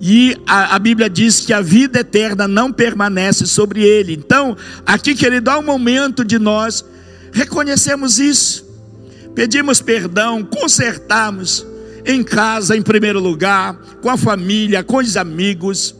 E 0.00 0.34
a, 0.46 0.76
a, 0.76 0.78
Bíblia 0.78 1.10
diz 1.10 1.40
que 1.40 1.52
a 1.52 1.60
vida 1.60 2.00
eterna 2.00 2.48
não 2.48 2.72
permanece 2.72 3.46
sobre 3.46 3.82
ele. 3.82 4.14
Então, 4.14 4.56
aqui, 4.86 5.14
querido, 5.14 5.50
há 5.50 5.58
um 5.58 5.62
momento 5.62 6.24
de 6.24 6.38
nós 6.38 6.82
reconhecemos 7.32 8.18
isso, 8.18 8.66
pedimos 9.34 9.82
perdão, 9.82 10.42
consertamos 10.42 11.66
em 12.06 12.22
casa, 12.22 12.74
em 12.74 12.82
primeiro 12.82 13.20
lugar, 13.20 13.76
com 14.00 14.08
a 14.08 14.16
família, 14.16 14.82
com 14.82 14.96
os 14.96 15.18
amigos. 15.18 15.94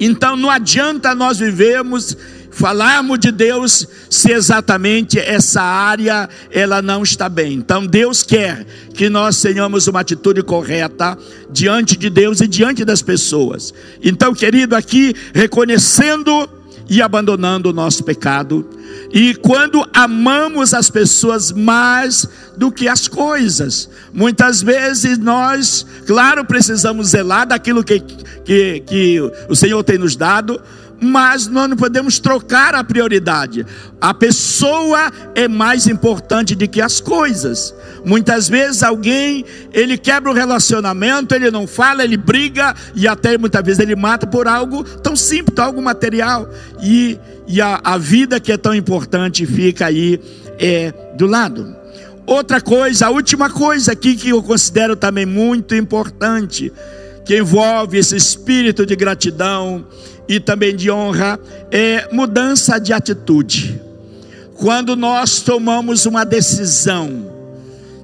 Então, 0.00 0.36
não 0.36 0.50
adianta 0.50 1.14
nós 1.14 1.38
vivermos 1.38 2.16
falarmos 2.52 3.18
de 3.18 3.32
Deus 3.32 3.88
se 4.08 4.30
exatamente 4.30 5.18
essa 5.18 5.62
área 5.62 6.28
ela 6.50 6.80
não 6.80 7.02
está 7.02 7.28
bem. 7.28 7.54
Então 7.54 7.86
Deus 7.86 8.22
quer 8.22 8.64
que 8.94 9.08
nós 9.08 9.40
tenhamos 9.40 9.88
uma 9.88 10.00
atitude 10.00 10.42
correta 10.42 11.18
diante 11.50 11.96
de 11.96 12.08
Deus 12.08 12.40
e 12.40 12.46
diante 12.46 12.84
das 12.84 13.02
pessoas. 13.02 13.74
Então, 14.02 14.34
querido, 14.34 14.76
aqui 14.76 15.14
reconhecendo 15.34 16.48
e 16.88 17.00
abandonando 17.00 17.70
o 17.70 17.72
nosso 17.72 18.04
pecado. 18.04 18.68
E 19.12 19.34
quando 19.34 19.86
amamos 19.94 20.74
as 20.74 20.90
pessoas 20.90 21.50
mais 21.50 22.28
do 22.56 22.70
que 22.70 22.88
as 22.88 23.08
coisas, 23.08 23.88
muitas 24.12 24.62
vezes 24.62 25.18
nós, 25.18 25.86
claro, 26.06 26.44
precisamos 26.44 27.08
zelar 27.08 27.46
daquilo 27.46 27.82
que, 27.82 28.00
que, 28.44 28.80
que 28.80 29.20
o 29.48 29.54
Senhor 29.54 29.82
tem 29.82 29.96
nos 29.96 30.16
dado, 30.16 30.60
mas 31.02 31.48
nós 31.48 31.68
não 31.68 31.76
podemos 31.76 32.18
trocar 32.18 32.74
a 32.74 32.84
prioridade. 32.84 33.66
A 34.00 34.14
pessoa 34.14 35.10
é 35.34 35.48
mais 35.48 35.86
importante 35.86 36.54
do 36.54 36.68
que 36.68 36.80
as 36.80 37.00
coisas. 37.00 37.74
Muitas 38.04 38.48
vezes 38.48 38.82
alguém, 38.82 39.44
ele 39.72 39.98
quebra 39.98 40.30
o 40.30 40.34
relacionamento, 40.34 41.34
ele 41.34 41.50
não 41.50 41.66
fala, 41.66 42.04
ele 42.04 42.16
briga 42.16 42.74
e 42.94 43.08
até 43.08 43.36
muitas 43.36 43.64
vezes 43.64 43.80
ele 43.80 43.96
mata 43.96 44.26
por 44.26 44.46
algo 44.46 44.84
tão 44.84 45.16
simples, 45.16 45.58
algo 45.58 45.82
material. 45.82 46.48
E, 46.80 47.18
e 47.46 47.60
a, 47.60 47.80
a 47.82 47.98
vida 47.98 48.38
que 48.38 48.52
é 48.52 48.56
tão 48.56 48.74
importante 48.74 49.44
fica 49.44 49.86
aí 49.86 50.20
é, 50.58 50.94
do 51.16 51.26
lado. 51.26 51.82
Outra 52.24 52.60
coisa, 52.60 53.06
a 53.06 53.10
última 53.10 53.50
coisa 53.50 53.92
aqui 53.92 54.14
que 54.14 54.28
eu 54.28 54.42
considero 54.42 54.94
também 54.94 55.26
muito 55.26 55.74
importante, 55.74 56.72
que 57.24 57.36
envolve 57.36 57.98
esse 57.98 58.16
espírito 58.16 58.86
de 58.86 58.94
gratidão, 58.94 59.84
e 60.32 60.40
também 60.40 60.74
de 60.74 60.90
honra 60.90 61.38
é 61.70 62.08
mudança 62.10 62.78
de 62.78 62.90
atitude. 62.90 63.78
Quando 64.54 64.96
nós 64.96 65.42
tomamos 65.42 66.06
uma 66.06 66.24
decisão, 66.24 67.30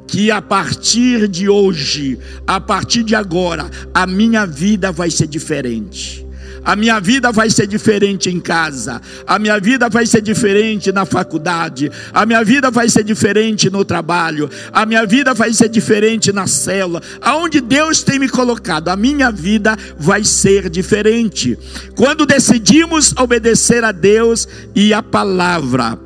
que 0.07 0.31
a 0.31 0.43
partir 0.43 1.27
de 1.27 1.49
hoje, 1.49 2.19
a 2.47 2.61
partir 2.61 3.03
de 3.03 3.15
agora, 3.15 3.71
a 3.95 4.07
minha 4.07 4.45
vida 4.45 4.93
vai 4.93 5.11
ser 5.11 5.27
diferente. 5.27 6.27
A 6.69 6.77
minha 6.77 7.01
vida 7.01 7.33
vai 7.33 7.49
ser 7.49 7.67
diferente 7.67 8.29
em 8.29 8.39
casa, 8.39 9.01
a 9.27 9.39
minha 9.39 9.59
vida 9.59 9.89
vai 9.89 10.05
ser 10.05 10.21
diferente 10.21 10.93
na 10.93 11.07
faculdade, 11.07 11.91
a 12.13 12.27
minha 12.27 12.45
vida 12.45 12.71
vai 12.71 12.91
ser 12.91 13.03
diferente 13.03 13.71
no 13.71 13.87
trabalho, 13.87 14.51
a 14.71 14.85
minha 14.85 15.07
vida 15.07 15.33
vai 15.33 15.51
ser 15.55 15.71
diferente 15.71 16.31
na 16.31 16.47
célula, 16.47 17.01
aonde 17.23 17.63
Deus 17.63 18.03
tem 18.03 18.19
me 18.19 18.29
colocado, 18.29 18.91
a 18.91 18.97
minha 18.97 19.31
vida 19.31 19.79
vai 19.99 20.23
ser 20.23 20.69
diferente. 20.69 21.59
Quando 21.97 22.27
decidimos 22.27 23.15
obedecer 23.17 23.83
a 23.83 23.91
Deus 23.91 24.47
e 24.75 24.93
a 24.93 25.03
palavra, 25.03 25.99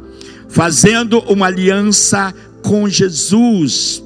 fazendo 0.49 1.19
uma 1.23 1.47
aliança 1.47 2.33
com 2.63 2.89
Jesus. 2.89 4.01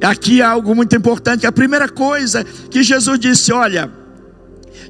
Aqui 0.00 0.40
há 0.40 0.48
algo 0.48 0.74
muito 0.74 0.96
importante. 0.96 1.46
A 1.46 1.52
primeira 1.52 1.86
coisa 1.86 2.44
que 2.70 2.82
Jesus 2.82 3.18
disse: 3.18 3.52
olha, 3.52 3.92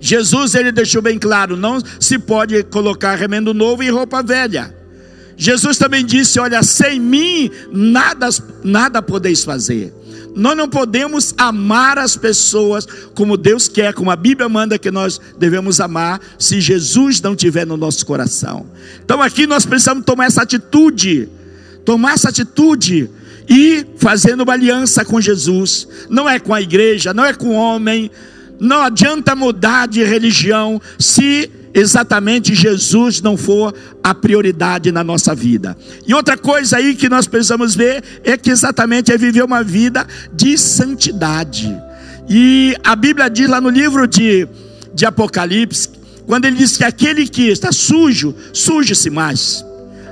Jesus 0.01 0.55
ele 0.55 0.73
deixou 0.73 1.03
bem 1.03 1.19
claro, 1.19 1.57
não 1.57 1.79
se 2.01 2.19
pode 2.19 2.63
colocar 2.65 3.15
remendo 3.15 3.53
novo 3.53 3.83
em 3.83 3.91
roupa 3.91 4.23
velha. 4.23 4.75
Jesus 5.37 5.79
também 5.79 6.05
disse: 6.05 6.41
Olha, 6.41 6.63
sem 6.63 6.99
mim 6.99 7.51
nada, 7.73 8.29
nada 8.65 9.01
podeis 9.01 9.45
fazer. 9.45 9.95
Nós 10.35 10.57
não 10.57 10.69
podemos 10.69 11.35
amar 11.37 11.99
as 11.99 12.17
pessoas 12.17 12.87
como 13.15 13.37
Deus 13.37 13.67
quer, 13.67 13.95
como 13.95 14.11
a 14.11 14.17
Bíblia 14.17 14.49
manda 14.49 14.79
que 14.79 14.91
nós 14.91 15.21
devemos 15.39 15.81
amar, 15.81 16.21
se 16.39 16.61
Jesus 16.61 17.21
não 17.21 17.35
tiver 17.35 17.67
no 17.67 17.77
nosso 17.77 18.05
coração. 18.05 18.67
Então 19.05 19.23
aqui 19.23 19.47
nós 19.47 19.65
precisamos 19.65 20.05
tomar 20.05 20.27
essa 20.27 20.43
atitude, 20.43 21.29
tomar 21.85 22.13
essa 22.13 22.29
atitude 22.29 23.11
e 23.49 23.85
fazendo 23.97 24.43
uma 24.43 24.53
aliança 24.53 25.05
com 25.05 25.21
Jesus. 25.21 25.89
Não 26.11 26.29
é 26.29 26.39
com 26.39 26.53
a 26.53 26.61
igreja, 26.61 27.15
não 27.15 27.25
é 27.25 27.33
com 27.33 27.49
o 27.49 27.55
homem, 27.55 28.11
não 28.61 28.83
adianta 28.83 29.35
mudar 29.35 29.87
de 29.87 30.03
religião 30.03 30.81
se 30.99 31.51
exatamente 31.73 32.55
Jesus 32.55 33.21
não 33.21 33.37
for 33.37 33.75
a 34.03 34.15
prioridade 34.15 34.91
na 34.91 35.05
nossa 35.05 35.35
vida. 35.35 35.77
E 36.07 36.15
outra 36.15 36.37
coisa 36.37 36.79
aí 36.79 36.95
que 36.95 37.09
nós 37.09 37.27
precisamos 37.27 37.75
ver 37.75 38.03
é 38.25 38.37
que 38.37 38.51
exatamente 38.51 39.13
é 39.13 39.19
viver 39.19 39.45
uma 39.45 39.63
vida 39.63 40.07
de 40.33 40.57
santidade. 40.59 41.75
E 42.29 42.77
a 42.85 42.97
Bíblia 42.97 43.29
diz 43.29 43.49
lá 43.49 43.61
no 43.61 43.71
livro 43.71 44.07
de, 44.07 44.49
de 44.93 45.07
Apocalipse, 45.07 45.89
quando 46.27 46.45
ele 46.45 46.57
diz 46.57 46.77
que 46.77 46.85
aquele 46.85 47.27
que 47.27 47.49
está 47.49 47.73
sujo, 47.73 48.35
suje-se 48.53 49.09
mais. 49.09 49.65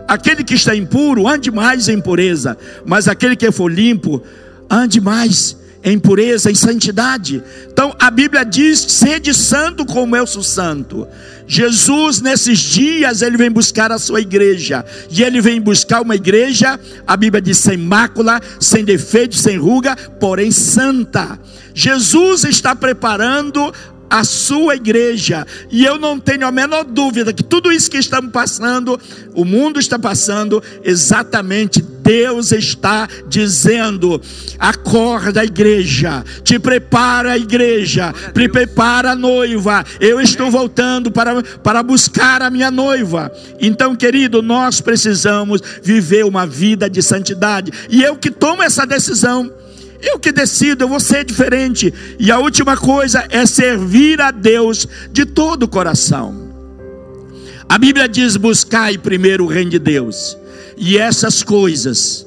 Aquele 0.09 0.45
que 0.45 0.55
está 0.55 0.75
impuro, 0.75 1.27
ande 1.27 1.51
mais 1.51 1.89
em 1.89 2.01
pureza. 2.01 2.57
Mas 2.87 3.09
aquele 3.09 3.37
que 3.37 3.51
for 3.51 3.71
limpo, 3.71 4.23
ande 4.71 5.01
mais 5.01 5.57
em 5.87 6.01
pureza, 6.01 6.51
em 6.51 6.55
santidade. 6.57 7.41
Então 7.73 7.95
a 7.97 8.11
Bíblia 8.11 8.45
diz: 8.45 8.81
sede 8.81 9.33
santo 9.33 9.87
como 9.87 10.17
eu 10.17 10.27
sou 10.27 10.43
santo. 10.43 11.07
Jesus, 11.47 12.21
nesses 12.21 12.59
dias, 12.59 13.23
ele 13.23 13.37
vem 13.37 13.51
buscar 13.51 13.93
a 13.93 13.99
sua 13.99 14.21
igreja, 14.21 14.85
e 15.09 15.23
ele 15.23 15.41
vem 15.41 15.61
buscar 15.61 16.03
uma 16.03 16.17
igreja, 16.17 16.79
a 17.07 17.17
Bíblia 17.17 17.41
diz, 17.41 17.59
sem 17.59 17.77
mácula, 17.77 18.41
sem 18.59 18.85
defeito, 18.85 19.37
sem 19.37 19.57
ruga, 19.57 19.95
porém 20.19 20.51
santa. 20.51 21.39
Jesus 21.73 22.43
está 22.43 22.75
preparando 22.75 23.73
a 24.09 24.25
sua 24.25 24.77
igreja. 24.77 25.47
E 25.71 25.85
eu 25.85 25.99
não 25.99 26.19
tenho 26.19 26.47
a 26.47 26.53
menor 26.53 26.85
dúvida 26.85 27.33
que 27.33 27.43
tudo 27.43 27.73
isso 27.73 27.91
que 27.91 27.99
estamos 27.99 28.31
passando, 28.31 28.99
o 29.35 29.45
mundo 29.45 29.79
está 29.79 29.99
passando, 29.99 30.63
exatamente 30.83 31.83
Deus 32.07 32.53
está 32.53 33.09
dizendo: 33.29 34.21
acorda 34.59 35.45
igreja, 35.45 36.25
te 36.45 36.59
prepara 36.59 37.33
a 37.33 37.39
igreja, 37.39 38.15
te 38.33 38.49
prepara 38.49 39.11
a 39.11 39.17
noiva. 39.17 39.85
Eu 39.99 40.21
estou 40.21 40.51
voltando 40.51 41.11
para, 41.11 41.43
para 41.43 41.83
buscar 41.83 42.43
a 42.43 42.51
minha 42.51 42.71
noiva. 42.71 43.33
Então, 43.61 43.97
querido, 43.97 44.41
nós 44.41 44.81
precisamos 44.81 45.61
viver 45.83 46.25
uma 46.25 46.47
vida 46.47 46.89
de 46.89 47.03
santidade. 47.03 47.73
E 47.91 48.03
eu 48.03 48.17
que 48.17 48.31
tomo 48.31 48.63
essa 48.63 48.87
decisão. 48.87 49.53
Eu 50.03 50.19
que 50.19 50.33
decido, 50.33 50.85
eu 50.85 50.89
vou 50.89 51.01
ser 51.01 51.25
diferente. 51.25 51.93
E 52.19 52.31
a 52.31 52.39
última 52.39 52.77
coisa 52.77 53.27
é 53.31 53.45
servir 53.47 54.21
a 54.21 54.31
Deus 54.31 54.87
de 55.13 55.25
todo 55.25 55.65
o 55.65 55.69
coração. 55.69 56.47
A 57.69 57.79
Bíblia 57.79 58.09
diz: 58.09 58.37
buscai 58.37 58.97
primeiro 58.97 59.45
o 59.45 59.49
reino 59.49 59.71
de 59.71 59.79
Deus, 59.79 60.37
e 60.77 60.99
essas 60.99 61.43
coisas 61.43 62.27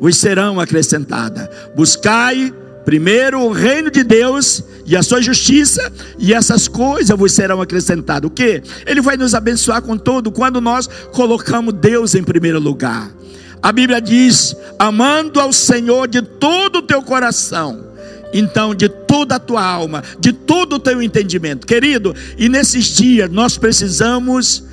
vos 0.00 0.16
serão 0.16 0.58
acrescentadas. 0.58 1.48
Buscai 1.76 2.52
primeiro 2.84 3.40
o 3.40 3.52
reino 3.52 3.90
de 3.90 4.02
Deus 4.02 4.64
e 4.86 4.96
a 4.96 5.02
sua 5.02 5.22
justiça, 5.22 5.92
e 6.18 6.32
essas 6.34 6.66
coisas 6.66 7.16
vos 7.16 7.32
serão 7.32 7.60
acrescentadas. 7.60 8.28
O 8.28 8.32
que? 8.32 8.62
Ele 8.86 9.00
vai 9.00 9.16
nos 9.16 9.34
abençoar 9.34 9.82
com 9.82 9.96
tudo 9.96 10.32
quando 10.32 10.60
nós 10.60 10.88
colocamos 11.12 11.74
Deus 11.74 12.14
em 12.14 12.24
primeiro 12.24 12.58
lugar. 12.58 13.10
A 13.62 13.72
Bíblia 13.72 14.00
diz: 14.00 14.56
amando 14.78 15.40
ao 15.40 15.52
Senhor 15.52 16.08
de 16.08 16.22
todo 16.22 16.76
o 16.76 16.82
teu 16.82 17.02
coração, 17.02 17.86
então 18.32 18.74
de 18.74 18.88
toda 18.88 19.36
a 19.36 19.38
tua 19.38 19.64
alma, 19.64 20.02
de 20.18 20.32
todo 20.32 20.74
o 20.74 20.78
teu 20.78 21.02
entendimento, 21.02 21.66
querido. 21.66 22.14
E 22.38 22.48
nesses 22.48 22.86
dias 22.86 23.30
nós 23.30 23.58
precisamos 23.58 24.64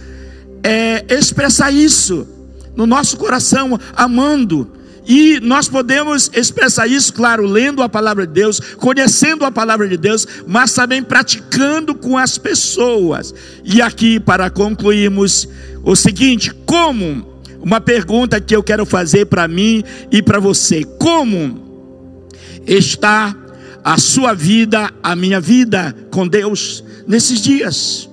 é, 0.64 1.06
expressar 1.10 1.72
isso 1.72 2.28
no 2.76 2.86
nosso 2.86 3.18
coração, 3.18 3.80
amando. 3.96 4.72
E 5.10 5.40
nós 5.40 5.70
podemos 5.70 6.30
expressar 6.34 6.86
isso, 6.86 7.14
claro, 7.14 7.46
lendo 7.46 7.82
a 7.82 7.88
palavra 7.88 8.28
de 8.28 8.34
Deus, 8.34 8.60
conhecendo 8.76 9.46
a 9.46 9.52
palavra 9.52 9.88
de 9.88 9.96
Deus, 9.96 10.28
mas 10.46 10.74
também 10.74 11.02
praticando 11.02 11.96
com 11.96 12.18
as 12.18 12.38
pessoas. 12.38 13.34
E 13.64 13.82
aqui, 13.82 14.20
para 14.20 14.50
concluirmos, 14.50 15.48
o 15.82 15.96
seguinte: 15.96 16.54
como 16.66 17.37
uma 17.68 17.82
pergunta 17.82 18.40
que 18.40 18.56
eu 18.56 18.64
quero 18.64 18.86
fazer 18.86 19.26
para 19.26 19.46
mim 19.46 19.84
e 20.10 20.22
para 20.22 20.40
você: 20.40 20.86
como 20.98 22.30
está 22.66 23.36
a 23.84 23.98
sua 23.98 24.34
vida, 24.34 24.90
a 25.04 25.18
minha 25.18 25.42
vida 25.42 25.94
com 26.10 26.26
Deus 26.26 26.82
nesses 27.06 27.42
dias? 27.42 28.10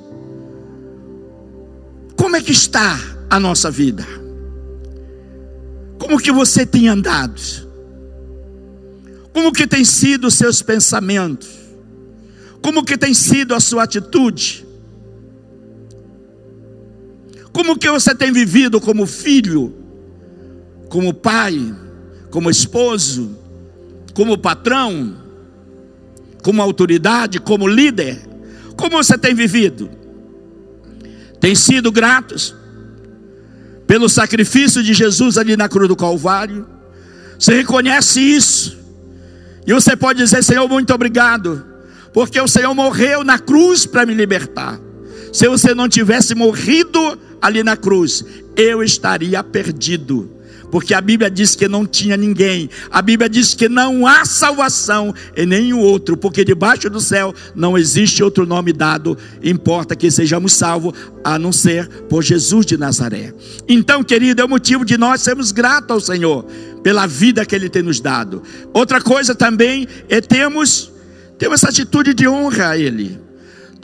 Como 2.16 2.34
é 2.34 2.42
que 2.42 2.50
está 2.50 2.98
a 3.30 3.38
nossa 3.38 3.70
vida? 3.70 4.04
Como 6.00 6.18
que 6.18 6.32
você 6.32 6.66
tem 6.66 6.88
andado? 6.88 7.40
Como 9.32 9.52
que 9.52 9.68
tem 9.68 9.84
sido 9.84 10.26
os 10.26 10.34
seus 10.34 10.62
pensamentos? 10.62 11.48
Como 12.60 12.84
que 12.84 12.98
tem 12.98 13.14
sido 13.14 13.54
a 13.54 13.60
sua 13.60 13.84
atitude? 13.84 14.63
Como 17.54 17.78
que 17.78 17.88
você 17.88 18.12
tem 18.12 18.32
vivido 18.32 18.80
como 18.80 19.06
filho, 19.06 19.72
como 20.88 21.14
pai, 21.14 21.72
como 22.28 22.50
esposo, 22.50 23.38
como 24.12 24.36
patrão, 24.36 25.16
como 26.42 26.60
autoridade, 26.60 27.38
como 27.38 27.68
líder? 27.68 28.20
Como 28.76 28.96
você 28.96 29.16
tem 29.16 29.36
vivido? 29.36 29.88
Tem 31.38 31.54
sido 31.54 31.92
gratos 31.92 32.56
pelo 33.86 34.08
sacrifício 34.08 34.82
de 34.82 34.92
Jesus 34.92 35.38
ali 35.38 35.56
na 35.56 35.68
cruz 35.68 35.86
do 35.86 35.94
Calvário? 35.94 36.66
Você 37.38 37.54
reconhece 37.54 38.20
isso? 38.20 38.76
E 39.64 39.72
você 39.72 39.94
pode 39.94 40.18
dizer: 40.18 40.42
Senhor, 40.42 40.68
muito 40.68 40.92
obrigado, 40.92 41.64
porque 42.12 42.40
o 42.40 42.48
Senhor 42.48 42.74
morreu 42.74 43.22
na 43.22 43.38
cruz 43.38 43.86
para 43.86 44.04
me 44.04 44.12
libertar. 44.12 44.80
Se 45.34 45.48
você 45.48 45.74
não 45.74 45.88
tivesse 45.88 46.32
morrido 46.32 47.18
ali 47.42 47.64
na 47.64 47.76
cruz, 47.76 48.24
eu 48.56 48.84
estaria 48.84 49.42
perdido. 49.42 50.30
Porque 50.70 50.94
a 50.94 51.00
Bíblia 51.00 51.28
diz 51.28 51.56
que 51.56 51.66
não 51.66 51.84
tinha 51.84 52.16
ninguém. 52.16 52.70
A 52.88 53.02
Bíblia 53.02 53.28
diz 53.28 53.52
que 53.52 53.68
não 53.68 54.06
há 54.06 54.24
salvação 54.24 55.12
em 55.36 55.44
nenhum 55.44 55.80
outro, 55.80 56.16
porque 56.16 56.44
debaixo 56.44 56.88
do 56.88 57.00
céu 57.00 57.34
não 57.52 57.76
existe 57.76 58.22
outro 58.22 58.46
nome 58.46 58.72
dado, 58.72 59.18
importa 59.42 59.96
que 59.96 60.08
sejamos 60.08 60.52
salvos, 60.52 60.94
a 61.24 61.36
não 61.36 61.50
ser 61.50 61.88
por 62.08 62.22
Jesus 62.22 62.64
de 62.64 62.76
Nazaré. 62.76 63.34
Então, 63.68 64.04
querido, 64.04 64.40
é 64.40 64.44
o 64.44 64.48
motivo 64.48 64.84
de 64.84 64.96
nós 64.96 65.20
sermos 65.20 65.50
gratos 65.50 65.90
ao 65.90 66.00
Senhor 66.00 66.44
pela 66.80 67.08
vida 67.08 67.44
que 67.44 67.56
Ele 67.56 67.68
tem 67.68 67.82
nos 67.82 67.98
dado. 67.98 68.40
Outra 68.72 69.00
coisa 69.00 69.34
também 69.34 69.88
é 70.08 70.20
termos, 70.20 70.92
termos 71.36 71.60
essa 71.60 71.70
atitude 71.70 72.14
de 72.14 72.28
honra 72.28 72.68
a 72.68 72.78
Ele. 72.78 73.24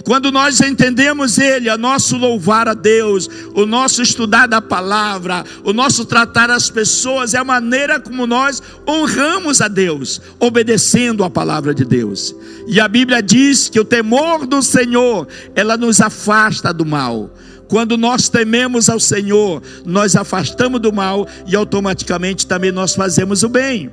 Quando 0.04 0.32
nós 0.32 0.60
entendemos 0.60 1.38
Ele, 1.38 1.68
a 1.68 1.76
nosso 1.76 2.16
louvar 2.16 2.68
a 2.68 2.74
Deus, 2.74 3.28
o 3.54 3.66
nosso 3.66 4.02
estudar 4.02 4.46
da 4.46 4.60
palavra, 4.60 5.44
o 5.62 5.72
nosso 5.72 6.04
tratar 6.04 6.50
as 6.50 6.70
pessoas, 6.70 7.34
é 7.34 7.38
a 7.38 7.44
maneira 7.44 8.00
como 8.00 8.26
nós 8.26 8.62
honramos 8.88 9.60
a 9.60 9.68
Deus, 9.68 10.20
obedecendo 10.38 11.22
a 11.22 11.30
palavra 11.30 11.74
de 11.74 11.84
Deus. 11.84 12.34
E 12.66 12.80
a 12.80 12.88
Bíblia 12.88 13.22
diz 13.22 13.68
que 13.68 13.80
o 13.80 13.84
temor 13.84 14.46
do 14.46 14.62
Senhor, 14.62 15.28
ela 15.54 15.76
nos 15.76 16.00
afasta 16.00 16.72
do 16.72 16.86
mal. 16.86 17.34
Quando 17.68 17.96
nós 17.96 18.28
tememos 18.28 18.88
ao 18.88 18.98
Senhor, 18.98 19.62
nós 19.84 20.16
afastamos 20.16 20.80
do 20.80 20.92
mal 20.92 21.28
e 21.46 21.54
automaticamente 21.54 22.44
também 22.44 22.72
nós 22.72 22.96
fazemos 22.96 23.44
o 23.44 23.48
bem. 23.48 23.90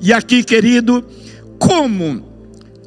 E 0.00 0.12
aqui, 0.12 0.42
querido, 0.42 1.04
como 1.56 2.28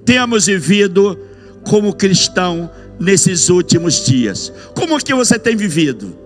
temos 0.04 0.48
vivido 0.48 1.18
como 1.64 1.94
cristão 1.94 2.70
nesses 3.00 3.50
últimos 3.50 4.06
dias? 4.06 4.52
Como 4.76 4.98
que 4.98 5.14
você 5.14 5.40
tem 5.40 5.56
vivido? 5.56 6.18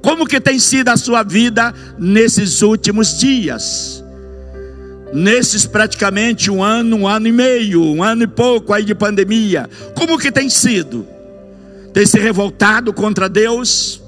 Como 0.00 0.26
que 0.26 0.40
tem 0.40 0.58
sido 0.58 0.90
a 0.90 0.96
sua 0.96 1.22
vida 1.22 1.74
nesses 1.98 2.62
últimos 2.62 3.18
dias? 3.18 4.04
Nesses 5.12 5.64
praticamente 5.64 6.50
um 6.50 6.62
ano, 6.62 6.96
um 6.96 7.08
ano 7.08 7.28
e 7.28 7.32
meio, 7.32 7.82
um 7.82 8.02
ano 8.02 8.24
e 8.24 8.26
pouco 8.26 8.72
aí 8.72 8.84
de 8.84 8.94
pandemia, 8.94 9.70
como 9.94 10.18
que 10.18 10.30
tem 10.32 10.50
sido? 10.50 11.06
Tem 11.92 12.04
se 12.04 12.18
revoltado 12.18 12.92
contra 12.92 13.28
Deus? 13.28 14.02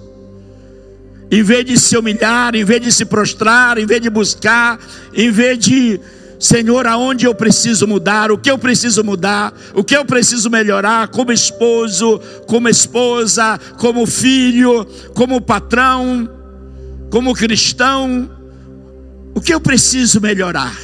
Em 1.30 1.42
vez 1.42 1.64
de 1.64 1.78
se 1.78 1.96
humilhar, 1.96 2.54
em 2.54 2.64
vez 2.64 2.82
de 2.82 2.92
se 2.92 3.04
prostrar, 3.04 3.78
em 3.78 3.86
vez 3.86 4.00
de 4.00 4.10
buscar, 4.10 4.78
em 5.14 5.30
vez 5.30 5.58
de 5.58 6.00
Senhor, 6.38 6.86
aonde 6.86 7.26
eu 7.26 7.34
preciso 7.34 7.86
mudar, 7.86 8.30
o 8.30 8.38
que 8.38 8.50
eu 8.50 8.58
preciso 8.58 9.02
mudar, 9.02 9.54
o 9.74 9.82
que 9.82 9.96
eu 9.96 10.04
preciso 10.04 10.50
melhorar 10.50 11.08
como 11.08 11.32
esposo, 11.32 12.20
como 12.46 12.68
esposa, 12.68 13.58
como 13.78 14.06
filho, 14.06 14.86
como 15.14 15.40
patrão, 15.40 16.28
como 17.10 17.34
cristão, 17.34 18.30
o 19.34 19.40
que 19.40 19.52
eu 19.52 19.60
preciso 19.60 20.20
melhorar. 20.20 20.76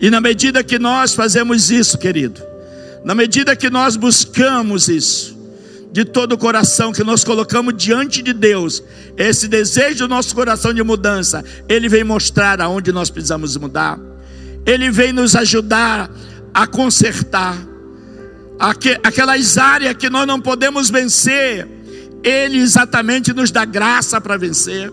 E 0.00 0.10
na 0.10 0.20
medida 0.20 0.64
que 0.64 0.78
nós 0.78 1.14
fazemos 1.14 1.70
isso, 1.70 1.98
querido, 1.98 2.40
na 3.04 3.14
medida 3.14 3.56
que 3.56 3.70
nós 3.70 3.96
buscamos 3.96 4.88
isso, 4.88 5.32
de 5.92 6.06
todo 6.06 6.32
o 6.32 6.38
coração, 6.38 6.90
que 6.90 7.04
nós 7.04 7.22
colocamos 7.22 7.74
diante 7.76 8.22
de 8.22 8.32
Deus, 8.32 8.82
esse 9.16 9.46
desejo 9.46 9.98
do 9.98 10.08
nosso 10.08 10.34
coração 10.34 10.72
de 10.72 10.82
mudança, 10.82 11.44
Ele 11.68 11.88
vem 11.88 12.02
mostrar 12.02 12.60
aonde 12.62 12.90
nós 12.90 13.10
precisamos 13.10 13.56
mudar. 13.58 14.11
Ele 14.64 14.90
vem 14.90 15.12
nos 15.12 15.34
ajudar 15.34 16.10
a 16.54 16.66
consertar. 16.66 17.56
aquelas 19.02 19.58
áreas 19.58 19.94
que 19.96 20.08
nós 20.08 20.26
não 20.26 20.40
podemos 20.40 20.88
vencer, 20.88 21.66
Ele 22.22 22.58
exatamente 22.58 23.32
nos 23.32 23.50
dá 23.50 23.64
graça 23.64 24.20
para 24.20 24.36
vencer. 24.36 24.92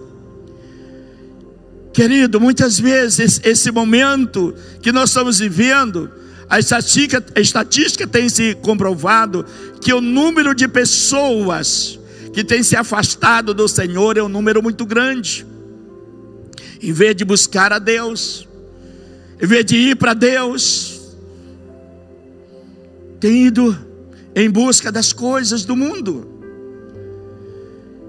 Querido, 1.93 2.39
muitas 2.39 2.79
vezes 2.79 3.41
esse 3.43 3.71
momento 3.71 4.53
que 4.81 4.91
nós 4.91 5.09
estamos 5.09 5.39
vivendo, 5.39 6.09
a 6.49 6.57
estatística, 6.57 7.23
a 7.35 7.39
estatística 7.39 8.07
tem 8.07 8.27
se 8.27 8.55
comprovado 8.55 9.45
que 9.81 9.93
o 9.93 10.01
número 10.01 10.55
de 10.55 10.67
pessoas 10.67 11.99
que 12.33 12.43
tem 12.43 12.63
se 12.63 12.75
afastado 12.75 13.53
do 13.53 13.67
Senhor 13.67 14.17
é 14.17 14.23
um 14.23 14.29
número 14.29 14.63
muito 14.63 14.85
grande. 14.85 15.45
Em 16.81 16.91
vez 16.91 17.15
de 17.15 17.23
buscar 17.25 17.71
a 17.71 17.77
Deus, 17.79 18.47
em 19.41 19.47
vez 19.47 19.65
de 19.65 19.75
ir 19.75 19.95
para 19.95 20.13
Deus, 20.13 20.99
tem 23.19 23.47
ido 23.47 23.77
em 24.35 24.49
busca 24.49 24.91
das 24.91 25.13
coisas 25.13 25.65
do 25.65 25.75
mundo. 25.75 26.39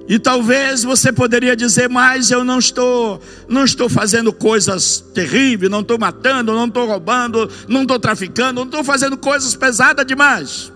E 0.08 0.18
talvez 0.18 0.82
você 0.82 1.12
poderia 1.12 1.54
dizer, 1.54 1.88
mas 1.88 2.32
eu 2.32 2.42
não 2.42 2.58
estou, 2.58 3.20
não 3.48 3.64
estou 3.64 3.88
fazendo 3.88 4.32
coisas 4.32 4.98
terríveis, 5.14 5.70
não 5.70 5.82
estou 5.82 5.96
matando, 6.00 6.52
não 6.52 6.66
estou 6.66 6.84
roubando, 6.84 7.48
não 7.68 7.82
estou 7.82 7.96
traficando, 7.96 8.54
não 8.54 8.64
estou 8.64 8.82
fazendo 8.82 9.16
coisas 9.16 9.54
pesadas 9.54 10.04
demais. 10.04 10.72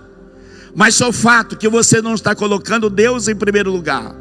Mas 0.72 0.94
só 0.94 1.08
o 1.08 1.12
fato 1.12 1.56
que 1.56 1.68
você 1.68 2.00
não 2.00 2.14
está 2.14 2.32
colocando 2.32 2.88
Deus 2.88 3.26
em 3.26 3.34
primeiro 3.34 3.72
lugar. 3.72 4.14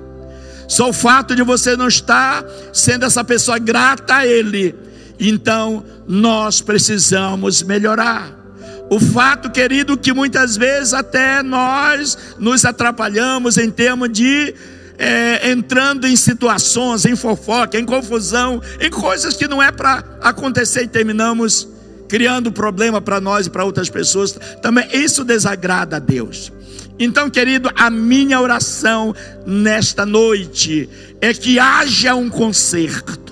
Só 0.68 0.90
o 0.90 0.94
fato 0.94 1.36
de 1.36 1.44
você 1.44 1.78
não 1.78 1.88
estar 1.88 2.44
sendo 2.74 3.06
essa 3.06 3.24
pessoa 3.24 3.60
grata 3.60 4.16
a 4.16 4.26
Ele. 4.26 4.74
Então, 5.20 5.86
nós 6.08 6.62
precisamos 6.62 7.64
melhorar. 7.64 8.44
O 8.90 9.00
fato, 9.00 9.50
querido, 9.50 9.98
que 9.98 10.14
muitas 10.14 10.56
vezes 10.56 10.94
até 10.94 11.42
nós 11.42 12.18
nos 12.38 12.64
atrapalhamos 12.66 13.58
em 13.58 13.70
termos 13.72 14.12
de 14.12 14.54
é, 14.98 15.52
entrando 15.52 16.06
em 16.06 16.16
situações, 16.16 17.06
em 17.06 17.16
fofoca, 17.16 17.80
em 17.80 17.86
confusão, 17.86 18.62
em 18.80 18.90
coisas 18.90 19.36
que 19.36 19.48
não 19.48 19.62
é 19.62 19.72
para 19.72 20.04
acontecer 20.22 20.84
e 20.84 20.88
terminamos 20.88 21.68
criando 22.08 22.52
problema 22.52 23.02
para 23.02 23.20
nós 23.20 23.48
e 23.48 23.50
para 23.50 23.66
outras 23.66 23.90
pessoas. 23.90 24.38
Também 24.62 24.88
isso 24.94 25.24
desagrada 25.24 25.96
a 25.96 26.00
Deus. 26.00 26.52
Então, 27.00 27.30
querido, 27.30 27.72
a 27.76 27.90
minha 27.90 28.40
oração 28.40 29.16
nesta 29.46 30.06
noite 30.06 30.88
é 31.20 31.34
que 31.34 31.58
haja 31.58 32.14
um 32.14 32.30
conserto. 32.30 33.23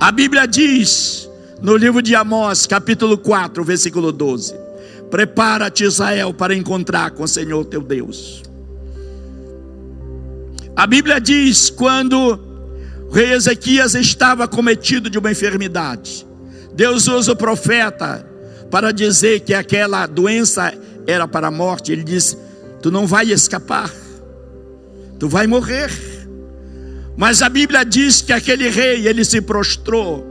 A 0.00 0.10
Bíblia 0.10 0.46
diz 0.46 1.28
no 1.60 1.76
livro 1.76 2.00
de 2.00 2.14
Amós, 2.14 2.66
capítulo 2.66 3.18
4, 3.18 3.62
versículo 3.62 4.10
12: 4.10 4.54
Prepara-te, 5.10 5.84
Israel, 5.84 6.32
para 6.32 6.54
encontrar 6.54 7.10
com 7.10 7.24
o 7.24 7.28
Senhor 7.28 7.66
teu 7.66 7.82
Deus. 7.82 8.42
A 10.74 10.86
Bíblia 10.86 11.20
diz: 11.20 11.68
quando 11.68 12.40
o 13.10 13.12
rei 13.12 13.34
Ezequias 13.34 13.94
estava 13.94 14.48
cometido 14.48 15.10
de 15.10 15.18
uma 15.18 15.30
enfermidade, 15.30 16.26
Deus 16.74 17.06
usa 17.06 17.32
o 17.32 17.36
profeta 17.36 18.26
para 18.70 18.92
dizer 18.92 19.40
que 19.40 19.52
aquela 19.52 20.06
doença 20.06 20.72
era 21.06 21.28
para 21.28 21.48
a 21.48 21.50
morte. 21.50 21.92
Ele 21.92 22.04
diz: 22.04 22.38
Tu 22.80 22.90
não 22.90 23.06
vai 23.06 23.30
escapar, 23.30 23.92
tu 25.18 25.28
vai 25.28 25.46
morrer. 25.46 26.09
Mas 27.20 27.42
a 27.42 27.50
Bíblia 27.50 27.84
diz 27.84 28.22
que 28.22 28.32
aquele 28.32 28.70
rei, 28.70 29.06
ele 29.06 29.26
se 29.26 29.42
prostrou, 29.42 30.26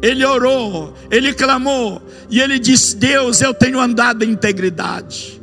ele 0.00 0.24
orou, 0.24 0.94
ele 1.10 1.34
clamou, 1.34 2.00
e 2.30 2.40
ele 2.40 2.56
disse: 2.60 2.94
Deus, 2.94 3.40
eu 3.40 3.52
tenho 3.52 3.80
andado 3.80 4.24
em 4.24 4.30
integridade. 4.30 5.42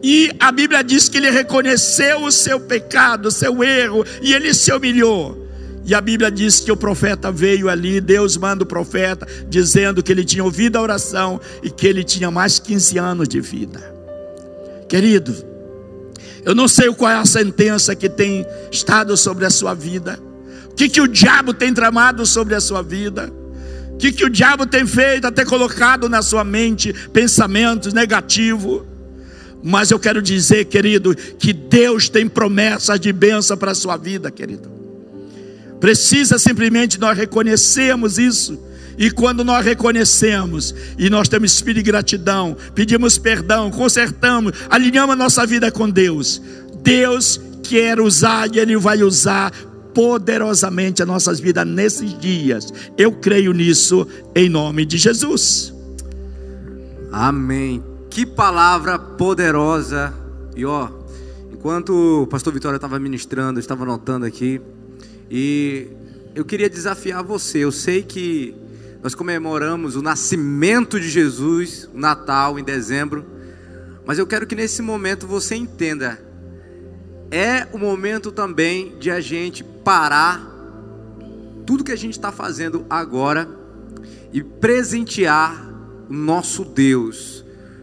E 0.00 0.30
a 0.38 0.52
Bíblia 0.52 0.84
diz 0.84 1.08
que 1.08 1.16
ele 1.16 1.28
reconheceu 1.28 2.22
o 2.22 2.30
seu 2.30 2.60
pecado, 2.60 3.26
o 3.26 3.30
seu 3.32 3.64
erro, 3.64 4.06
e 4.22 4.32
ele 4.32 4.54
se 4.54 4.72
humilhou. 4.72 5.44
E 5.84 5.92
a 5.92 6.00
Bíblia 6.00 6.30
diz 6.30 6.60
que 6.60 6.70
o 6.70 6.76
profeta 6.76 7.32
veio 7.32 7.68
ali, 7.68 8.00
Deus 8.00 8.36
manda 8.36 8.62
o 8.62 8.66
profeta, 8.66 9.26
dizendo 9.48 10.04
que 10.04 10.12
ele 10.12 10.24
tinha 10.24 10.44
ouvido 10.44 10.76
a 10.76 10.82
oração 10.82 11.40
e 11.64 11.68
que 11.68 11.84
ele 11.84 12.04
tinha 12.04 12.30
mais 12.30 12.60
15 12.60 12.96
anos 12.96 13.28
de 13.28 13.40
vida. 13.40 13.92
Querido, 14.88 15.34
eu 16.44 16.54
não 16.54 16.66
sei 16.66 16.92
qual 16.92 17.10
é 17.10 17.16
a 17.16 17.24
sentença 17.24 17.94
que 17.94 18.08
tem 18.08 18.46
estado 18.70 19.16
sobre 19.16 19.46
a 19.46 19.50
sua 19.50 19.74
vida, 19.74 20.18
o 20.70 20.74
que, 20.74 20.88
que 20.88 21.00
o 21.00 21.06
diabo 21.06 21.52
tem 21.54 21.72
tramado 21.72 22.24
sobre 22.26 22.54
a 22.54 22.60
sua 22.60 22.82
vida, 22.82 23.32
o 23.92 23.96
que, 23.96 24.12
que 24.12 24.24
o 24.24 24.30
diabo 24.30 24.66
tem 24.66 24.86
feito, 24.86 25.26
até 25.26 25.44
colocado 25.44 26.08
na 26.08 26.22
sua 26.22 26.42
mente 26.42 26.92
pensamentos 27.12 27.92
negativos. 27.92 28.82
Mas 29.62 29.92
eu 29.92 29.98
quero 30.00 30.20
dizer, 30.20 30.64
querido, 30.64 31.14
que 31.14 31.52
Deus 31.52 32.08
tem 32.08 32.28
promessas 32.28 32.98
de 32.98 33.12
bênção 33.12 33.56
para 33.56 33.70
a 33.70 33.74
sua 33.74 33.96
vida, 33.96 34.28
querido. 34.28 34.68
Precisa 35.78 36.38
simplesmente 36.38 36.98
nós 36.98 37.16
reconhecermos 37.16 38.18
isso. 38.18 38.58
E 38.98 39.10
quando 39.10 39.44
nós 39.44 39.64
reconhecemos 39.64 40.74
e 40.98 41.08
nós 41.08 41.28
temos 41.28 41.52
espírito 41.52 41.84
de 41.84 41.90
gratidão, 41.90 42.56
pedimos 42.74 43.18
perdão, 43.18 43.70
consertamos, 43.70 44.52
alinhamos 44.68 45.14
a 45.14 45.16
nossa 45.16 45.46
vida 45.46 45.70
com 45.70 45.88
Deus, 45.88 46.40
Deus 46.82 47.40
quer 47.62 48.00
usar 48.00 48.54
e 48.54 48.58
Ele 48.58 48.76
vai 48.76 49.02
usar 49.02 49.52
poderosamente 49.94 51.02
as 51.02 51.08
nossas 51.08 51.38
vidas 51.38 51.66
nesses 51.66 52.18
dias. 52.18 52.72
Eu 52.96 53.12
creio 53.12 53.52
nisso 53.52 54.06
em 54.34 54.48
nome 54.48 54.84
de 54.84 54.98
Jesus. 54.98 55.72
Amém. 57.10 57.82
Que 58.10 58.26
palavra 58.26 58.98
poderosa. 58.98 60.12
E 60.56 60.64
ó, 60.64 60.88
enquanto 61.52 62.22
o 62.22 62.26
pastor 62.26 62.52
Vitória 62.52 62.76
estava 62.76 62.98
ministrando, 62.98 63.60
estava 63.60 63.84
anotando 63.84 64.26
aqui, 64.26 64.60
e 65.30 65.88
eu 66.34 66.44
queria 66.44 66.68
desafiar 66.68 67.22
você. 67.22 67.58
Eu 67.58 67.72
sei 67.72 68.02
que 68.02 68.54
nós 69.02 69.14
comemoramos 69.14 69.96
o 69.96 70.02
nascimento 70.02 71.00
de 71.00 71.08
Jesus, 71.08 71.88
o 71.92 71.98
Natal 71.98 72.58
em 72.58 72.64
dezembro, 72.64 73.26
mas 74.06 74.18
eu 74.18 74.26
quero 74.26 74.46
que 74.46 74.54
nesse 74.54 74.80
momento 74.80 75.26
você 75.26 75.54
entenda. 75.54 76.20
É 77.30 77.66
o 77.72 77.78
momento 77.78 78.30
também 78.30 78.96
de 78.98 79.10
a 79.10 79.20
gente 79.20 79.64
parar 79.64 80.48
tudo 81.66 81.84
que 81.84 81.92
a 81.92 81.96
gente 81.96 82.12
está 82.12 82.30
fazendo 82.30 82.84
agora 82.88 83.48
e 84.32 84.42
presentear 84.42 85.72
o 86.08 86.12
nosso 86.12 86.64
Deus 86.64 87.42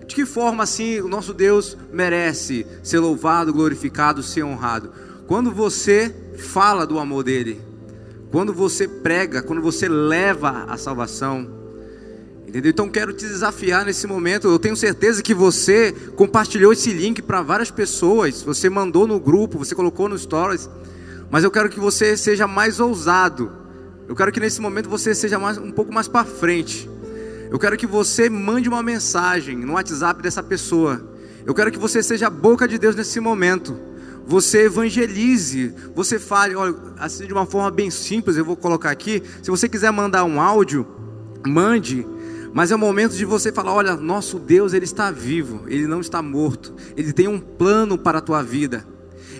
de 0.09 0.15
que 0.15 0.25
forma 0.25 0.63
assim 0.63 0.99
o 1.01 1.07
nosso 1.07 1.35
Deus 1.35 1.77
merece 1.93 2.65
ser 2.81 2.97
louvado, 2.97 3.53
glorificado, 3.53 4.23
ser 4.23 4.43
honrado? 4.43 4.91
Quando 5.27 5.51
você 5.51 6.33
fala 6.35 6.87
do 6.87 6.97
amor 6.97 7.23
dele, 7.23 7.61
quando 8.31 8.53
você 8.53 8.87
prega, 8.87 9.41
quando 9.41 9.61
você 9.61 9.87
leva 9.87 10.65
a 10.67 10.77
salvação. 10.77 11.59
Entendeu? 12.47 12.71
Então 12.71 12.89
quero 12.89 13.13
te 13.13 13.25
desafiar 13.25 13.85
nesse 13.85 14.07
momento. 14.07 14.47
Eu 14.47 14.57
tenho 14.57 14.75
certeza 14.75 15.21
que 15.21 15.33
você 15.33 15.91
compartilhou 16.15 16.73
esse 16.73 16.91
link 16.91 17.21
para 17.21 17.41
várias 17.41 17.69
pessoas, 17.69 18.41
você 18.41 18.69
mandou 18.69 19.05
no 19.05 19.19
grupo, 19.19 19.59
você 19.59 19.75
colocou 19.75 20.09
no 20.09 20.17
stories. 20.17 20.69
Mas 21.29 21.43
eu 21.43 21.51
quero 21.51 21.69
que 21.69 21.79
você 21.79 22.17
seja 22.17 22.47
mais 22.47 22.79
ousado. 22.79 23.51
Eu 24.07 24.15
quero 24.15 24.31
que 24.31 24.39
nesse 24.39 24.59
momento 24.59 24.89
você 24.89 25.13
seja 25.13 25.37
mais, 25.37 25.59
um 25.59 25.71
pouco 25.71 25.93
mais 25.93 26.07
para 26.07 26.25
frente. 26.25 26.89
Eu 27.51 27.59
quero 27.59 27.77
que 27.77 27.85
você 27.85 28.29
mande 28.29 28.67
uma 28.67 28.81
mensagem 28.81 29.55
no 29.57 29.73
WhatsApp 29.73 30.21
dessa 30.21 30.41
pessoa. 30.41 31.07
Eu 31.45 31.53
quero 31.53 31.71
que 31.71 31.79
você 31.79 32.01
seja 32.01 32.27
a 32.27 32.29
boca 32.31 32.67
de 32.67 32.77
Deus 32.77 32.95
nesse 32.95 33.19
momento. 33.19 33.88
Você 34.29 34.65
evangelize, 34.65 35.73
você 35.95 36.19
fale, 36.19 36.53
olha, 36.53 36.75
assim 36.99 37.25
de 37.25 37.33
uma 37.33 37.47
forma 37.47 37.71
bem 37.71 37.89
simples, 37.89 38.37
eu 38.37 38.45
vou 38.45 38.55
colocar 38.55 38.91
aqui. 38.91 39.23
Se 39.41 39.49
você 39.49 39.67
quiser 39.67 39.91
mandar 39.91 40.23
um 40.23 40.39
áudio, 40.39 40.85
mande. 41.47 42.05
Mas 42.53 42.69
é 42.69 42.75
o 42.75 42.77
momento 42.77 43.15
de 43.15 43.25
você 43.25 43.51
falar: 43.51 43.73
olha, 43.73 43.95
nosso 43.95 44.37
Deus, 44.37 44.71
Ele 44.71 44.85
está 44.85 45.09
vivo, 45.09 45.63
Ele 45.65 45.87
não 45.87 45.99
está 45.99 46.21
morto, 46.21 46.75
Ele 46.95 47.11
tem 47.11 47.27
um 47.27 47.39
plano 47.39 47.97
para 47.97 48.19
a 48.19 48.21
tua 48.21 48.43
vida. 48.43 48.85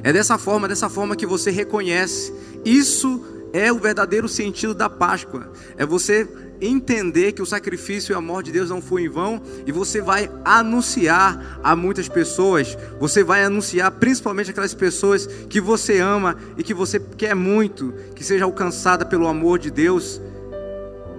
É 0.02 0.12
dessa 0.12 0.39
forma, 0.39 0.67
dessa 0.67 0.89
forma 0.89 1.15
que 1.15 1.28
você 1.28 1.52
reconhece. 1.52 2.34
Isso 2.65 3.23
é 3.54 3.71
o 3.71 3.78
verdadeiro 3.78 4.28
sentido 4.28 4.73
da 4.73 4.89
Páscoa. 4.89 5.52
É 5.78 5.86
você 5.86 6.28
entender 6.62 7.32
que 7.32 7.41
o 7.41 7.45
sacrifício 7.45 8.13
e 8.13 8.15
a 8.15 8.22
morte 8.22 8.48
de 8.48 8.54
Deus 8.54 8.69
não 8.69 8.82
foi 8.82 9.04
em 9.04 9.10
vão 9.10 9.41
e 9.65 9.72
você 9.72 10.02
vai 10.02 10.30
anunciar 10.43 11.60
a 11.63 11.76
muitas 11.76 12.08
pessoas, 12.08 12.78
você 13.00 13.24
vai 13.24 13.43
anunciar 13.43 13.91
principalmente 13.91 14.52
aquelas 14.52 14.74
pessoas 14.74 15.26
que 15.26 15.62
você 15.62 16.00
ama 16.00 16.36
e 16.58 16.63
que 16.63 16.74
você 16.74 17.00
quer 17.00 17.36
muito 17.36 17.93
que 18.15 18.24
seja 18.24 18.45
alcançada 18.45 19.06
pelo 19.06 19.28
amor 19.28 19.60
de 19.60 19.72
Deus. 19.72 20.22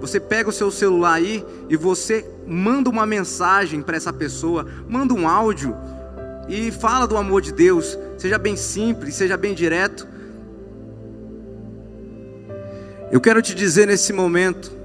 Você 0.01 0.19
pega 0.19 0.49
o 0.49 0.53
seu 0.53 0.71
celular 0.71 1.15
aí 1.15 1.45
e 1.69 1.77
você 1.77 2.27
manda 2.47 2.89
uma 2.89 3.05
mensagem 3.05 3.83
para 3.83 3.97
essa 3.97 4.13
pessoa, 4.13 4.67
manda 4.89 5.13
um 5.13 5.29
áudio 5.29 5.77
e 6.49 6.71
fala 6.71 7.07
do 7.07 7.17
amor 7.17 7.43
de 7.43 7.53
Deus. 7.53 7.99
Seja 8.17 8.39
bem 8.39 8.57
simples, 8.57 9.15
seja 9.15 9.37
bem 9.37 9.55
direto. 9.55 10.09
Eu 13.13 13.21
quero 13.21 13.43
te 13.43 13.55
dizer 13.55 13.87
nesse 13.87 14.13
momento 14.13 14.80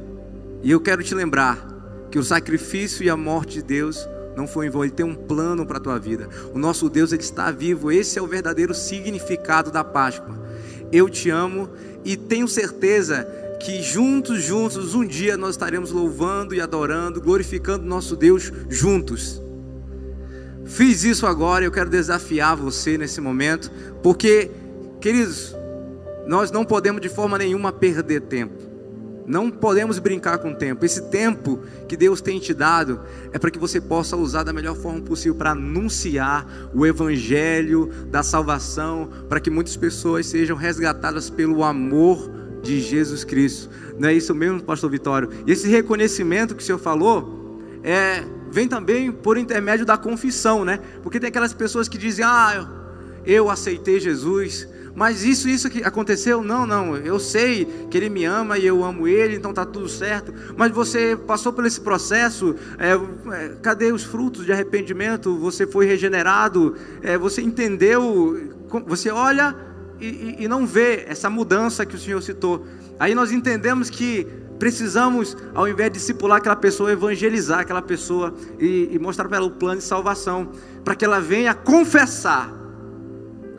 e 0.65 0.71
eu 0.71 0.81
quero 0.81 1.03
te 1.03 1.13
lembrar 1.13 1.63
que 2.09 2.17
o 2.17 2.23
sacrifício 2.23 3.03
e 3.03 3.09
a 3.09 3.15
morte 3.15 3.57
de 3.57 3.61
Deus 3.61 4.09
não 4.35 4.47
foi 4.47 4.65
em 4.65 4.69
vão, 4.71 4.83
ele 4.83 4.91
tem 4.91 5.05
um 5.05 5.13
plano 5.13 5.63
para 5.63 5.77
a 5.77 5.79
tua 5.79 5.99
vida. 5.99 6.27
O 6.55 6.57
nosso 6.57 6.89
Deus 6.89 7.11
ele 7.11 7.21
está 7.21 7.51
vivo. 7.51 7.91
Esse 7.91 8.17
é 8.17 8.21
o 8.21 8.25
verdadeiro 8.25 8.73
significado 8.73 9.69
da 9.69 9.83
Páscoa. 9.83 10.35
Eu 10.91 11.07
te 11.07 11.29
amo 11.29 11.69
e 12.03 12.17
tenho 12.17 12.47
certeza 12.47 13.27
que 13.61 13.83
juntos, 13.83 14.41
juntos, 14.41 14.95
um 14.95 15.05
dia 15.05 15.37
nós 15.37 15.51
estaremos 15.51 15.91
louvando 15.91 16.55
e 16.55 16.59
adorando, 16.59 17.21
glorificando 17.21 17.85
nosso 17.85 18.15
Deus 18.15 18.51
juntos. 18.67 19.39
Fiz 20.65 21.03
isso 21.03 21.27
agora, 21.27 21.63
eu 21.63 21.71
quero 21.71 21.91
desafiar 21.91 22.55
você 22.55 22.97
nesse 22.97 23.21
momento, 23.21 23.71
porque, 24.01 24.49
queridos, 24.99 25.55
nós 26.25 26.49
não 26.49 26.65
podemos 26.65 27.03
de 27.03 27.09
forma 27.09 27.37
nenhuma 27.37 27.71
perder 27.71 28.21
tempo. 28.21 28.64
Não 29.27 29.49
podemos 29.49 29.97
brincar 29.97 30.37
com 30.37 30.51
o 30.51 30.55
tempo. 30.55 30.85
Esse 30.85 31.09
tempo 31.09 31.59
que 31.87 31.97
Deus 31.97 32.21
tem 32.21 32.39
te 32.39 32.53
dado 32.53 32.99
é 33.33 33.39
para 33.39 33.49
que 33.49 33.57
você 33.57 33.81
possa 33.81 34.15
usar 34.15 34.43
da 34.43 34.53
melhor 34.53 34.75
forma 34.75 35.01
possível 35.01 35.35
para 35.35 35.51
anunciar 35.51 36.45
o 36.73 36.85
evangelho 36.85 37.89
da 38.09 38.21
salvação, 38.21 39.09
para 39.27 39.39
que 39.39 39.49
muitas 39.49 39.75
pessoas 39.75 40.27
sejam 40.27 40.55
resgatadas 40.55 41.29
pelo 41.29 41.63
amor 41.63 42.29
de 42.61 42.79
Jesus 42.81 43.23
Cristo. 43.23 43.69
Não 43.97 44.09
é 44.09 44.13
isso 44.13 44.33
mesmo, 44.35 44.61
pastor 44.61 44.89
Vitório? 44.89 45.29
E 45.45 45.51
esse 45.51 45.67
reconhecimento 45.67 46.55
que 46.55 46.61
o 46.61 46.65
senhor 46.65 46.79
falou 46.79 47.59
é 47.83 48.23
vem 48.51 48.67
também 48.67 49.11
por 49.11 49.37
intermédio 49.37 49.85
da 49.85 49.97
confissão, 49.97 50.63
né? 50.63 50.79
Porque 51.03 51.19
tem 51.19 51.29
aquelas 51.29 51.53
pessoas 51.53 51.87
que 51.87 51.97
dizem: 51.97 52.23
"Ah, 52.25 52.67
eu 53.25 53.49
aceitei 53.49 53.99
Jesus, 53.99 54.67
mas 54.95 55.25
isso, 55.25 55.49
isso 55.49 55.69
que 55.69 55.83
aconteceu, 55.83 56.41
não, 56.41 56.65
não. 56.65 56.95
Eu 56.95 57.19
sei 57.19 57.65
que 57.91 57.97
ele 57.97 58.09
me 58.09 58.23
ama 58.23 58.57
e 58.57 58.65
eu 58.65 58.81
amo 58.81 59.05
ele, 59.05 59.35
então 59.35 59.53
tá 59.53 59.65
tudo 59.65 59.89
certo. 59.89 60.33
Mas 60.55 60.71
você 60.71 61.17
passou 61.17 61.51
por 61.51 61.65
esse 61.65 61.81
processo, 61.81 62.55
é, 62.79 62.93
é, 63.33 63.49
cadê 63.61 63.91
os 63.91 64.03
frutos 64.03 64.45
de 64.45 64.53
arrependimento? 64.53 65.37
Você 65.39 65.67
foi 65.67 65.85
regenerado, 65.85 66.75
é, 67.01 67.17
você 67.17 67.41
entendeu, 67.41 68.53
você 68.87 69.09
olha 69.09 69.53
e, 69.99 70.05
e, 70.05 70.43
e 70.45 70.47
não 70.47 70.65
vê 70.65 71.03
essa 71.09 71.29
mudança 71.29 71.85
que 71.85 71.95
o 71.95 71.99
Senhor 71.99 72.21
citou. 72.21 72.65
Aí 72.97 73.13
nós 73.13 73.33
entendemos 73.33 73.89
que 73.89 74.25
precisamos, 74.57 75.35
ao 75.53 75.67
invés 75.67 75.91
de 75.91 75.99
discipular 75.99 76.37
aquela 76.37 76.55
pessoa, 76.55 76.89
evangelizar 76.89 77.59
aquela 77.59 77.81
pessoa 77.81 78.33
e, 78.57 78.91
e 78.93 78.97
mostrar 78.97 79.27
para 79.27 79.37
ela 79.37 79.47
o 79.47 79.51
plano 79.51 79.79
de 79.79 79.85
salvação, 79.85 80.51
para 80.85 80.95
que 80.95 81.03
ela 81.03 81.19
venha 81.19 81.53
confessar 81.53 82.64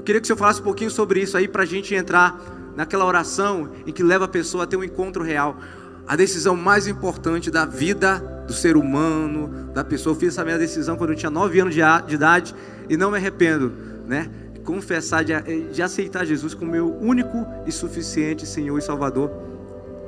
queria 0.07 0.21
que 0.21 0.27
você 0.27 0.37
falasse 0.37 0.61
um 0.61 0.65
pouquinho 0.65 0.91
sobre 0.91 1.21
isso 1.21 1.37
aí 1.37 1.49
para 1.49 1.65
a 1.65 1.67
gente 1.67 1.93
entrar 1.93 2.41
naquela 2.77 3.05
oração 3.05 3.71
em 3.85 3.93
que 3.93 4.03
leva 4.03 4.27
a 4.27 4.29
pessoa 4.29 4.63
a 4.63 4.67
ter 4.67 4.77
um 4.77 4.85
encontro 4.85 5.23
real. 5.23 5.59
A 6.07 6.15
decisão 6.15 6.55
mais 6.55 6.87
importante 6.87 7.51
da 7.51 7.67
vida 7.67 8.19
do 8.47 8.53
ser 8.53 8.77
humano, 8.77 9.73
da 9.75 9.83
pessoa. 9.83 10.15
Eu 10.15 10.21
fiz 10.21 10.29
essa 10.29 10.45
minha 10.45 10.57
decisão 10.57 10.97
quando 10.97 11.11
eu 11.11 11.17
tinha 11.17 11.31
9 11.31 11.61
anos 11.61 11.75
de, 11.75 11.81
de 12.07 12.15
idade 12.15 12.55
e 12.89 12.97
não 12.97 13.11
me 13.11 13.17
arrependo, 13.17 13.73
né? 14.07 14.31
Confessar, 14.65 15.25
de, 15.25 15.33
de 15.73 15.83
aceitar 15.83 16.25
Jesus 16.25 16.55
como 16.55 16.71
meu 16.71 16.97
único 17.01 17.45
e 17.67 17.73
suficiente 17.73 18.47
Senhor 18.47 18.79
e 18.79 18.83
Salvador. 18.83 19.29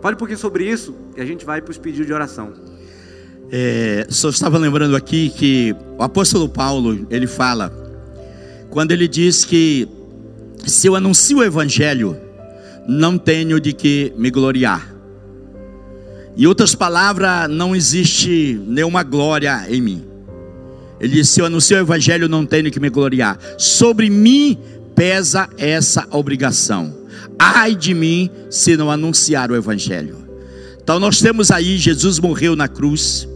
Fale 0.00 0.14
um 0.14 0.18
pouquinho 0.18 0.38
sobre 0.38 0.64
isso 0.64 0.94
e 1.16 1.20
a 1.20 1.24
gente 1.24 1.44
vai 1.44 1.61
para 1.61 1.72
os 1.72 1.78
pedidos 1.78 2.06
de 2.06 2.12
oração. 2.12 2.52
É, 3.50 4.06
só 4.11 4.28
estava 4.28 4.58
lembrando 4.58 4.94
aqui 4.94 5.30
que 5.30 5.74
o 5.98 6.02
apóstolo 6.04 6.48
Paulo 6.48 7.04
ele 7.11 7.26
fala 7.26 7.88
quando 8.70 8.92
ele 8.92 9.09
diz 9.09 9.44
que 9.44 9.88
se 10.66 10.87
eu 10.87 10.94
anuncio 10.94 11.38
o 11.38 11.44
evangelho, 11.44 12.16
não 12.87 13.16
tenho 13.16 13.61
de 13.61 13.72
que 13.72 14.12
me 14.16 14.31
gloriar. 14.31 14.94
Em 16.37 16.46
outras 16.46 16.74
palavras, 16.74 17.50
não 17.50 17.74
existe 17.74 18.61
nenhuma 18.66 19.02
glória 19.02 19.66
em 19.68 19.81
mim. 19.81 20.04
Ele 21.00 21.14
diz: 21.14 21.28
se 21.28 21.40
eu 21.40 21.46
anuncio 21.46 21.76
o 21.76 21.81
evangelho, 21.81 22.28
não 22.28 22.46
tenho 22.46 22.70
que 22.70 22.81
me 22.81 22.88
gloriar. 22.88 23.38
Sobre 23.57 24.09
mim 24.09 24.59
pesa 24.94 25.48
essa 25.57 26.07
obrigação. 26.11 26.96
Ai 27.38 27.74
de 27.74 27.94
mim 27.94 28.31
se 28.50 28.76
não 28.76 28.90
anunciar 28.90 29.50
o 29.50 29.57
evangelho. 29.57 30.16
Então 30.83 30.98
nós 30.98 31.20
temos 31.20 31.50
aí 31.50 31.76
Jesus 31.76 32.18
morreu 32.18 32.57
na 32.57 32.66
cruz 32.66 33.28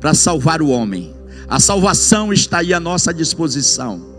para 0.00 0.14
salvar 0.14 0.60
o 0.60 0.68
homem. 0.68 1.14
A 1.48 1.58
salvação 1.58 2.32
está 2.32 2.58
aí 2.58 2.74
à 2.74 2.80
nossa 2.80 3.12
disposição. 3.12 4.13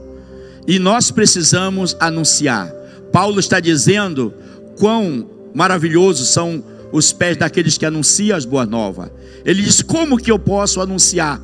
E 0.67 0.79
nós 0.79 1.11
precisamos 1.11 1.95
anunciar. 1.99 2.71
Paulo 3.11 3.39
está 3.39 3.59
dizendo 3.59 4.33
quão 4.77 5.29
maravilhosos 5.53 6.29
são 6.29 6.63
os 6.91 7.13
pés 7.13 7.37
daqueles 7.37 7.77
que 7.77 7.85
anunciam 7.85 8.37
as 8.37 8.45
boas 8.45 8.67
novas. 8.67 9.09
Ele 9.45 9.61
diz: 9.61 9.81
Como 9.81 10.17
que 10.17 10.31
eu 10.31 10.39
posso 10.39 10.81
anunciar 10.81 11.41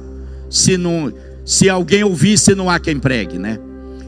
se 0.50 0.78
não, 0.78 1.14
se 1.46 1.70
alguém 1.70 2.04
ouvir, 2.04 2.38
se 2.38 2.54
não 2.56 2.70
há 2.70 2.80
quem 2.80 3.00
pregue, 3.00 3.38
né? 3.38 3.60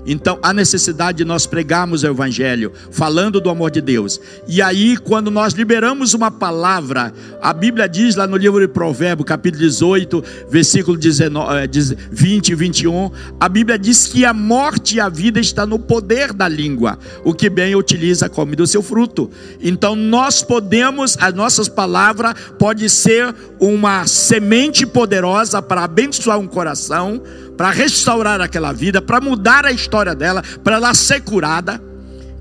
Então, 0.06 0.38
há 0.42 0.54
necessidade 0.54 1.20
de 1.20 1.26
nós 1.26 1.46
pregarmos 1.46 2.04
o 2.04 2.08
Evangelho, 2.08 2.72
falando 2.92 3.40
do 3.40 3.50
amor 3.50 3.72
de 3.72 3.82
Deus. 3.82 4.20
E 4.48 4.62
aí, 4.62 4.98
quando 4.98 5.32
nós 5.32 5.54
liberamos 5.54 6.14
uma 6.14 6.30
palavra, 6.30 7.14
a 7.42 7.54
Bíblia 7.54 7.88
diz 7.88 8.16
lá 8.16 8.28
no 8.28 8.36
livro 8.36 8.60
de 8.60 8.68
Provérbios, 8.68 9.28
capítulo 9.28 9.64
18, 9.64 10.24
versículo 10.50 10.98
19, 10.98 11.70
20 12.12 12.50
e 12.50 12.56
21, 12.56 13.12
a 13.40 13.48
Bíblia 13.48 13.80
diz 13.80 14.08
que 14.08 14.26
a 14.26 14.34
morte 14.34 14.98
e 14.98 15.00
a 15.00 15.08
vida 15.08 15.40
está 15.40 15.66
no 15.66 15.80
poder 15.80 16.34
da 16.34 16.48
língua. 16.48 17.00
O 17.24 17.34
que 17.34 17.50
bem 17.50 17.76
utiliza 17.76 18.28
come 18.28 18.56
do 18.56 18.68
seu 18.68 18.84
fruto. 18.84 19.32
Então, 19.62 19.96
nós 19.96 20.42
podemos, 20.42 21.18
as 21.20 21.34
nossas 21.34 21.70
palavras 21.70 22.34
pode 22.60 22.90
ser 22.90 23.34
uma 23.60 24.06
semente 24.06 24.86
poderosa 24.86 25.62
para 25.62 25.84
abençoar 25.84 26.38
um 26.38 26.48
coração, 26.48 27.22
para 27.58 27.70
restaurar 27.70 28.42
aquela 28.42 28.74
vida, 28.74 29.02
para 29.02 29.22
mudar 29.22 29.66
a 29.66 29.72
história 29.72 29.93
dela, 30.16 30.44
para 30.64 30.76
ela 30.76 30.94
ser 30.94 31.22
curada. 31.22 31.80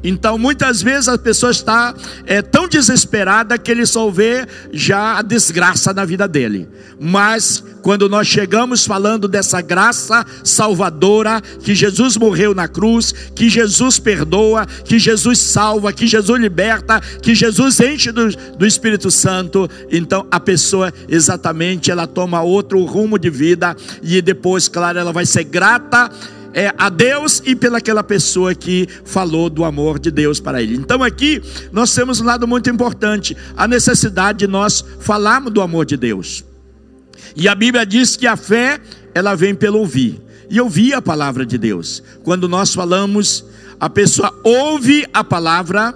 Então, 0.05 0.37
muitas 0.37 0.83
vezes 0.83 1.07
a 1.07 1.17
pessoa 1.17 1.53
está 1.53 1.95
é, 2.27 2.43
tão 2.43 2.67
desesperada 2.67 3.57
que 3.57 3.71
ele 3.71 3.87
só 3.87 4.11
vê 4.11 4.47
já 4.73 5.19
a 5.19 5.23
desgraça 5.23 5.93
na 5.93 6.05
vida 6.05 6.27
dele. 6.27 6.69
Mas, 6.99 7.63
quando 7.83 8.09
nós 8.09 8.27
chegamos 8.27 8.85
falando 8.85 9.29
dessa 9.29 9.61
graça 9.61 10.27
salvadora, 10.43 11.41
que 11.41 11.75
Jesus 11.75 12.17
morreu 12.17 12.53
na 12.53 12.67
cruz, 12.67 13.13
que 13.35 13.49
Jesus 13.49 14.01
perdoa, 14.01 14.67
que 14.67 14.99
Jesus 14.99 15.39
salva, 15.39 15.93
que 15.93 16.07
Jesus 16.09 16.41
liberta, 16.41 17.01
que 17.01 17.35
Jesus 17.35 17.79
enche 17.79 18.11
do, 18.11 18.29
do 18.57 18.67
Espírito 18.67 19.11
Santo, 19.11 19.71
então 19.91 20.27
a 20.33 20.41
pessoa 20.41 20.93
exatamente 21.09 21.93
ela 21.93 22.09
toma 22.09 22.43
outro 22.43 22.83
rumo 22.85 23.19
de 23.19 23.31
vida 23.31 23.77
e 24.03 24.21
depois, 24.21 24.67
claro, 24.67 24.99
ela 24.99 25.13
vai 25.13 25.27
ser 25.27 25.45
grata 25.45 26.11
é, 26.55 26.73
a 26.77 26.89
Deus 26.89 27.43
e 27.45 27.55
pelaquela 27.55 28.03
pessoa 28.03 28.55
que 28.55 28.89
falou 29.05 29.49
do 29.49 29.65
amor 29.65 29.99
de 29.99 30.11
Deus 30.11 30.41
para 30.41 30.63
ele. 30.63 30.77
Então 30.77 31.03
aqui 31.03 31.43
nós 31.73 31.95
temos 31.95 32.21
um 32.21 32.25
lado 32.25 32.47
muito 32.47 32.69
importante, 32.71 33.37
a 33.57 33.67
necessidade 33.67 34.41
de 34.41 34.47
nós 34.47 34.85
falarmos 35.01 35.53
do 35.53 35.61
amor 35.61 35.87
de 35.87 35.97
Deus. 35.97 36.45
E 37.35 37.49
a 37.49 37.55
Bíblia 37.55 37.87
diz 37.87 38.17
que 38.17 38.27
a 38.27 38.37
fé, 38.37 38.81
ela 39.15 39.35
vem 39.35 39.55
pelo 39.55 39.79
ouvir. 39.79 40.21
E 40.51 40.61
ouvir 40.61 40.93
a 40.93 41.01
palavra 41.01 41.47
de 41.47 41.57
Deus. 41.57 42.03
Quando 42.23 42.47
nós 42.47 42.75
falamos, 42.75 43.45
a 43.81 43.89
pessoa 43.89 44.33
ouve 44.45 45.07
a 45.13 45.25
palavra, 45.25 45.95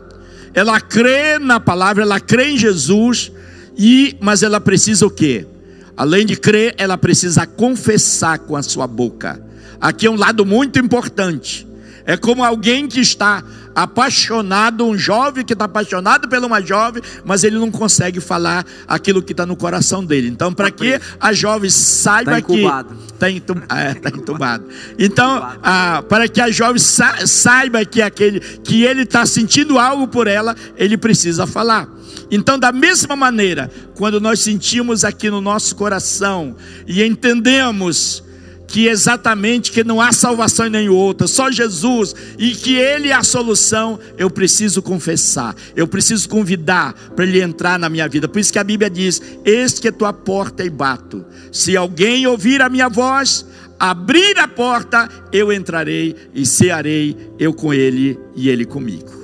ela 0.55 0.81
crê 0.81 1.39
na 1.39 1.61
palavra, 1.61 2.05
ela 2.05 2.19
crê 2.19 2.53
em 2.53 2.59
Jesus, 2.59 3.31
e 3.77 4.17
mas 4.19 4.43
ela 4.43 4.59
precisa 4.59 5.07
o 5.07 5.11
quê? 5.11 5.47
Além 5.95 6.25
de 6.25 6.37
crer, 6.37 6.75
ela 6.79 6.97
precisa 6.97 7.47
confessar 7.47 8.39
com 8.39 8.57
a 8.57 8.63
sua 8.63 8.87
boca. 8.87 9.46
Aqui 9.81 10.07
é 10.07 10.11
um 10.11 10.17
lado 10.17 10.45
muito 10.45 10.79
importante. 10.79 11.67
É 12.07 12.17
como 12.17 12.45
alguém 12.45 12.87
que 12.87 13.01
está 13.01 13.43
apaixonado, 13.75 14.87
um 14.87 14.97
jovem 14.97 15.45
que 15.45 15.53
está 15.53 15.67
apaixonado 15.67 16.27
por 16.27 16.39
uma 16.39 16.63
jovem, 16.63 17.03
mas 17.25 17.45
ele 17.45 17.59
não 17.59 17.71
consegue 17.71 18.21
falar 18.21 18.65
aquilo 18.89 19.21
que 19.21 19.33
está 19.33 19.45
no 19.45 19.57
coração 19.57 20.03
dele. 20.05 20.29
Então, 20.29 20.51
para 20.55 20.71
tá 20.71 20.77
que 20.77 21.01
a 21.21 21.33
jovem 21.35 21.69
saiba 21.69 22.41
tá 22.41 22.43
que 22.43 22.65
está 23.13 23.31
entubado. 23.31 23.75
É, 23.75 23.95
tá 23.95 24.09
entubado. 24.09 24.65
Então, 24.99 25.47
ah, 25.63 26.03
para 26.09 26.29
que 26.29 26.41
a 26.41 26.51
jovem 26.51 26.79
sa 26.79 27.27
saiba 27.27 27.85
que 27.85 28.01
aquele 28.01 28.39
que 28.39 28.85
ele 28.85 29.03
está 29.03 29.27
sentindo 29.27 29.79
algo 29.79 30.09
por 30.09 30.29
ela, 30.29 30.57
ele 30.77 30.97
precisa 30.97 31.47
falar. 31.47 31.89
Então, 32.31 32.59
da 32.59 32.73
mesma 32.73 33.15
maneira, 33.15 33.71
quando 33.97 34.21
nós 34.21 34.41
sentimos 34.41 35.05
aqui 35.05 35.29
no 35.29 35.41
nosso 35.41 35.77
coração 35.77 36.57
e 36.87 37.03
entendemos 37.03 38.25
que 38.67 38.89
exatamente 38.89 39.71
que 39.71 39.85
não 39.85 40.01
há 40.01 40.13
salvação 40.13 40.67
em 40.67 40.71
nenhum 40.71 40.95
outro, 40.95 41.29
só 41.29 41.51
Jesus, 41.51 42.15
e 42.39 42.51
que 42.51 42.75
Ele 42.75 43.09
é 43.09 43.15
a 43.15 43.23
solução, 43.23 43.99
eu 44.19 44.29
preciso 44.29 44.83
confessar, 44.83 45.55
eu 45.75 45.87
preciso 45.87 46.29
convidar 46.29 46.93
para 47.15 47.25
Ele 47.25 47.41
entrar 47.41 47.79
na 47.79 47.89
minha 47.89 48.09
vida. 48.09 48.29
Por 48.29 48.39
isso 48.39 48.53
que 48.53 48.59
a 48.59 48.65
Bíblia 48.65 48.91
diz: 48.91 49.23
Eis 49.45 49.79
que 49.79 49.89
é 49.89 49.93
tua 49.93 50.13
porta 50.13 50.65
e 50.65 50.71
bato. 50.71 51.25
Se 51.53 51.77
alguém 51.77 52.27
ouvir 52.27 52.61
a 52.61 52.69
minha 52.69 52.89
voz, 52.89 53.47
abrir 53.79 54.39
a 54.39 54.49
porta, 54.49 55.09
eu 55.33 55.53
entrarei 55.53 56.17
e 56.35 56.45
cearei, 56.45 57.17
eu 57.39 57.53
com 57.55 57.73
Ele 57.73 58.19
e 58.35 58.49
Ele 58.49 58.65
comigo. 58.65 59.15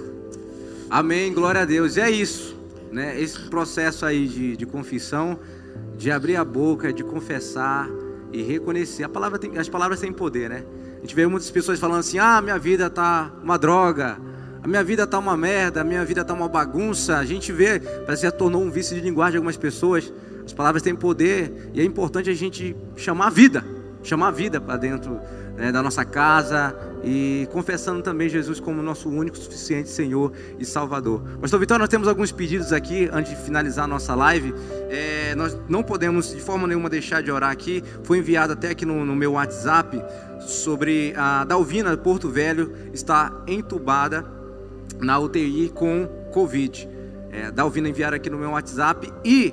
Amém, 0.88 1.32
glória 1.32 1.62
a 1.62 1.64
Deus. 1.64 1.96
E 1.96 2.00
é 2.00 2.10
isso, 2.10 2.54
né? 2.90 3.20
Esse 3.20 3.40
processo 3.48 4.04
aí 4.04 4.28
de, 4.28 4.56
de 4.56 4.66
confissão, 4.66 5.38
de 5.96 6.10
abrir 6.10 6.36
a 6.36 6.44
boca, 6.44 6.92
de 6.92 7.02
confessar 7.02 7.88
e 8.32 8.42
reconhecer. 8.42 9.04
A 9.04 9.08
palavra 9.08 9.38
tem, 9.38 9.56
as 9.58 9.68
palavras 9.68 10.00
têm 10.00 10.12
poder, 10.12 10.48
né? 10.48 10.64
A 10.98 11.00
gente 11.00 11.14
vê 11.14 11.26
muitas 11.26 11.50
pessoas 11.50 11.78
falando 11.78 12.00
assim: 12.00 12.18
ah, 12.18 12.40
minha 12.40 12.58
vida 12.58 12.88
tá 12.88 13.32
uma 13.42 13.58
droga, 13.58 14.18
a 14.62 14.68
minha 14.68 14.82
vida 14.82 15.06
tá 15.06 15.18
uma 15.18 15.36
merda, 15.36 15.80
a 15.80 15.84
minha 15.84 16.04
vida 16.04 16.24
tá 16.24 16.32
uma 16.32 16.48
bagunça. 16.48 17.18
A 17.18 17.24
gente 17.24 17.52
vê, 17.52 17.80
parece 17.80 18.22
que 18.22 18.26
já 18.28 18.32
tornou 18.32 18.62
um 18.62 18.70
vício 18.70 18.94
de 18.94 19.02
linguagem 19.02 19.32
de 19.32 19.36
algumas 19.38 19.56
pessoas. 19.56 20.12
As 20.44 20.52
palavras 20.52 20.82
têm 20.82 20.94
poder 20.94 21.70
e 21.74 21.80
é 21.80 21.84
importante 21.84 22.30
a 22.30 22.34
gente 22.34 22.76
chamar 22.96 23.26
a 23.26 23.30
vida, 23.30 23.64
chamar 24.02 24.28
a 24.28 24.30
vida 24.30 24.60
para 24.60 24.76
dentro 24.76 25.20
né, 25.56 25.70
da 25.70 25.82
nossa 25.82 26.04
casa 26.04 26.74
e 27.04 27.48
confessando 27.52 28.02
também 28.02 28.28
Jesus 28.28 28.60
como 28.60 28.82
nosso 28.82 29.08
único, 29.08 29.36
suficiente 29.36 29.88
Senhor 29.88 30.32
e 30.58 30.64
Salvador. 30.64 31.22
Pastor 31.40 31.58
Vitória, 31.58 31.80
nós 31.80 31.88
temos 31.88 32.08
alguns 32.08 32.30
pedidos 32.32 32.72
aqui 32.72 33.08
antes 33.12 33.36
de 33.36 33.44
finalizar 33.44 33.84
a 33.84 33.88
nossa 33.88 34.14
live. 34.14 34.54
É, 34.88 35.34
nós 35.34 35.58
não 35.68 35.82
podemos 35.82 36.32
de 36.32 36.40
forma 36.40 36.66
nenhuma 36.66 36.88
deixar 36.88 37.22
de 37.22 37.30
orar 37.30 37.50
aqui. 37.50 37.82
Foi 38.04 38.18
enviado 38.18 38.52
até 38.52 38.70
aqui 38.70 38.86
no, 38.86 39.04
no 39.04 39.16
meu 39.16 39.32
WhatsApp 39.32 40.02
sobre 40.40 41.14
a 41.16 41.44
Dalvina 41.44 41.96
Porto 41.96 42.28
Velho 42.28 42.72
está 42.92 43.32
entubada 43.46 44.24
na 45.00 45.18
UTI 45.18 45.70
com 45.74 46.06
Covid. 46.32 46.88
É, 47.30 47.50
Dalvina 47.50 47.88
enviaram 47.88 48.16
aqui 48.16 48.28
no 48.28 48.38
meu 48.38 48.50
WhatsApp 48.50 49.12
e 49.24 49.52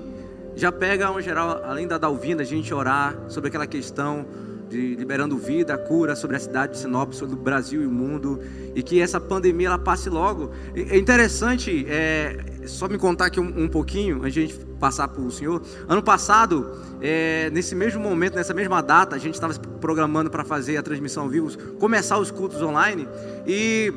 já 0.56 0.72
pega 0.72 1.12
um 1.12 1.22
geral, 1.22 1.62
além 1.64 1.88
da 1.88 1.98
Dalvina, 1.98 2.42
a 2.42 2.46
gente 2.46 2.74
orar 2.74 3.16
sobre 3.30 3.48
aquela 3.48 3.66
questão 3.66 4.26
de 4.70 4.96
liberando 4.96 5.36
vida, 5.38 5.78
cura 5.78 6.16
sobre 6.16 6.38
a 6.38 6.40
cidade 6.40 6.74
de 6.74 6.80
Sinop, 6.80 7.12
sobre 7.14 7.36
o 7.36 7.38
Brasil 7.40 7.82
e 7.82 7.88
o 7.88 7.92
mundo, 7.92 8.40
e 8.76 8.84
que 8.84 9.02
essa 9.02 9.20
pandemia 9.20 9.68
ela 9.68 9.80
passe 9.80 10.10
logo. 10.10 10.52
É 10.76 10.98
interessante, 10.98 11.86
é, 11.90 12.38
só 12.66 12.88
me 12.88 12.98
contar 12.98 13.26
aqui 13.26 13.40
um, 13.40 13.64
um, 13.64 13.68
pouquinho, 13.68 14.20
antes 14.20 14.34
de 14.34 14.40
a 14.40 14.46
gente 14.46 14.66
passar 14.80 15.08
para 15.08 15.22
o 15.22 15.32
senhor. 15.32 15.62
Ano 15.88 16.04
passado, 16.04 16.72
é, 17.02 17.50
nesse 17.50 17.76
mesmo 17.76 18.02
momento, 18.02 18.36
nessa 18.36 18.54
mesma 18.54 18.82
data, 18.82 19.16
a 19.16 19.20
gente 19.20 19.34
estava 19.34 19.54
programando 19.82 20.30
para 20.30 20.44
fazer 20.44 20.78
a 20.78 20.84
transmissão 20.84 21.24
ao 21.24 21.30
vivo, 21.30 21.50
começar 21.80 22.20
os 22.20 22.30
cultos 22.30 22.62
online, 22.62 23.08
e 23.48 23.92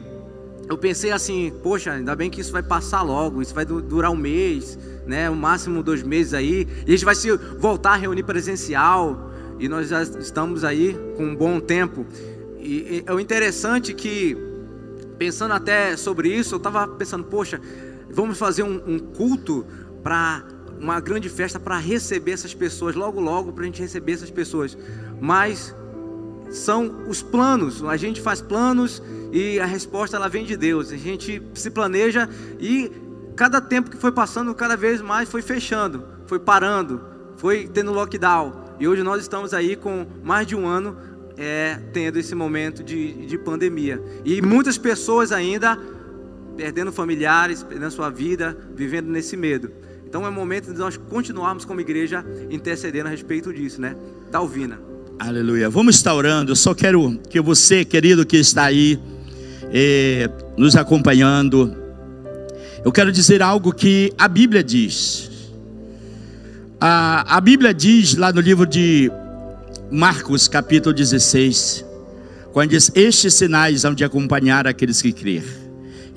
eu 0.69 0.79
pensei 0.79 1.13
assim, 1.13 1.53
poxa, 1.63 1.93
ainda 1.93 2.17
bem 2.17 2.31
que 2.31 2.41
isso 2.41 2.53
vai 2.53 2.63
passar 2.63 3.03
logo, 3.03 3.43
isso 3.43 3.55
vai 3.55 3.67
durar 3.67 4.11
um 4.11 4.17
mês, 4.17 4.79
né, 5.07 5.29
o 5.29 5.37
máximo 5.37 5.83
dois 5.83 6.03
meses 6.03 6.33
aí, 6.33 6.67
e 6.87 6.89
a 6.89 6.91
gente 6.93 7.05
vai 7.05 7.15
se 7.15 7.31
voltar 7.59 7.93
a 7.93 7.97
reunir 7.97 8.23
presencial, 8.23 9.32
e 9.59 9.69
nós 9.69 9.89
já 9.89 10.03
estamos 10.03 10.65
aí 10.65 10.99
com 11.17 11.25
um 11.25 11.37
bom 11.37 11.61
tempo. 11.61 12.07
E, 12.59 13.03
é 13.07 13.13
o 13.13 13.19
interessante 13.19 13.93
que, 13.93 14.37
pensando 15.19 15.55
até 15.55 15.97
sobre 15.97 16.29
isso, 16.29 16.55
eu 16.55 16.59
estava 16.59 16.87
pensando, 16.89 17.25
poxa, 17.25 17.61
vamos 18.11 18.39
fazer 18.39 18.63
um, 18.63 18.81
um 18.87 18.99
culto 18.99 19.67
para 20.03 20.45
uma 20.79 21.01
grande 21.01 21.29
festa 21.29 21.61
para 21.61 21.79
receber 21.79 22.33
essas 22.33 22.53
pessoas, 22.53 22.95
logo, 22.97 23.21
logo, 23.21 23.53
para 23.53 23.63
a 23.63 23.67
gente 23.67 23.81
receber 23.81 24.13
essas 24.13 24.31
pessoas. 24.31 24.77
Mas 25.21 25.75
são 26.51 27.05
os 27.09 27.23
planos, 27.23 27.83
a 27.85 27.97
gente 27.97 28.21
faz 28.21 28.43
planos 28.43 29.03
e 29.33 29.59
a 29.59 29.65
resposta 29.65 30.17
ela 30.17 30.29
vem 30.29 30.45
de 30.45 30.57
Deus. 30.57 30.93
A 30.93 30.97
gente 30.97 31.43
se 31.55 31.71
planeja 31.71 32.29
e 32.59 32.91
cada 33.37 33.61
tempo 33.61 33.91
que 33.91 33.97
foi 33.97 34.13
passando, 34.13 34.55
cada 34.55 34.77
vez 34.77 35.01
mais 35.01 35.29
foi 35.29 35.41
fechando, 35.41 36.05
foi 36.27 36.39
parando, 36.39 37.01
foi 37.37 37.67
tendo 37.67 37.93
lockdown. 37.93 38.62
E 38.83 38.89
hoje 38.89 39.05
nós 39.05 39.23
estamos 39.23 39.55
aí 39.55 39.77
com 39.77 40.05
mais 40.25 40.45
de 40.45 40.57
um 40.57 40.67
ano 40.67 40.97
é, 41.37 41.79
tendo 41.93 42.19
esse 42.19 42.35
momento 42.35 42.83
de, 42.83 43.13
de 43.29 43.39
pandemia. 43.39 44.03
E 44.25 44.43
muitas 44.43 44.77
pessoas 44.77 45.31
ainda 45.31 45.79
perdendo 46.57 46.91
familiares, 46.91 47.63
perdendo 47.63 47.93
sua 47.93 48.11
vida, 48.11 48.59
vivendo 48.75 49.07
nesse 49.07 49.37
medo. 49.37 49.71
Então 50.05 50.27
é 50.27 50.31
momento 50.31 50.73
de 50.73 50.79
nós 50.81 50.97
continuarmos 50.97 51.65
como 51.65 51.81
igreja 51.81 52.27
intercedendo 52.51 53.07
a 53.07 53.11
respeito 53.13 53.53
disso, 53.53 53.81
né? 53.81 53.95
Dalvina. 54.33 54.81
Aleluia. 55.17 55.71
Vamos 55.71 55.95
estar 55.95 56.13
orando. 56.13 56.51
Eu 56.51 56.57
só 56.57 56.75
quero 56.75 57.21
que 57.31 57.41
você, 57.41 57.85
querido 57.85 58.27
que 58.27 58.39
está 58.39 58.65
aí, 58.65 58.99
eh, 59.73 60.29
nos 60.57 60.75
acompanhando, 60.75 61.73
eu 62.85 62.91
quero 62.91 63.13
dizer 63.13 63.43
algo 63.43 63.73
que 63.73 64.13
a 64.19 64.27
Bíblia 64.27 64.65
diz. 64.65 65.32
A, 66.85 67.37
a 67.37 67.41
Bíblia 67.41 67.73
diz 67.73 68.17
lá 68.17 68.33
no 68.33 68.41
livro 68.41 68.67
de 68.67 69.09
Marcos, 69.89 70.49
capítulo 70.49 70.93
16, 70.93 71.85
quando 72.53 72.71
diz: 72.71 72.91
Estes 72.97 73.35
sinais 73.35 73.85
hão 73.85 73.95
de 73.95 74.03
acompanhar 74.03 74.67
aqueles 74.67 75.01
que 75.01 75.13
crer. 75.13 75.45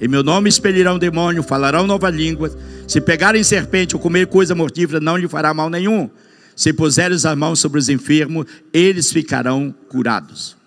Em 0.01 0.08
meu 0.08 0.23
nome 0.23 0.49
expelirão 0.49 0.97
demônio, 0.97 1.43
falarão 1.43 1.86
nova 1.86 2.10
língua. 2.10 2.51
Se 2.88 2.99
pegarem 2.99 3.43
serpente 3.43 3.95
ou 3.95 4.01
comer 4.01 4.25
coisa 4.25 4.56
mortífera, 4.56 4.99
não 4.99 5.17
lhe 5.17 5.28
fará 5.28 5.54
mal 5.54 5.69
nenhum. 5.69 6.10
Se 6.56 6.73
puseres 6.73 7.28
as 7.28 7.38
mãos 7.38 7.60
sobre 7.60 7.78
os 7.78 7.88
enfermos, 7.88 8.47
eles 8.73 9.12
ficarão 9.12 9.71
curados. 9.88 10.58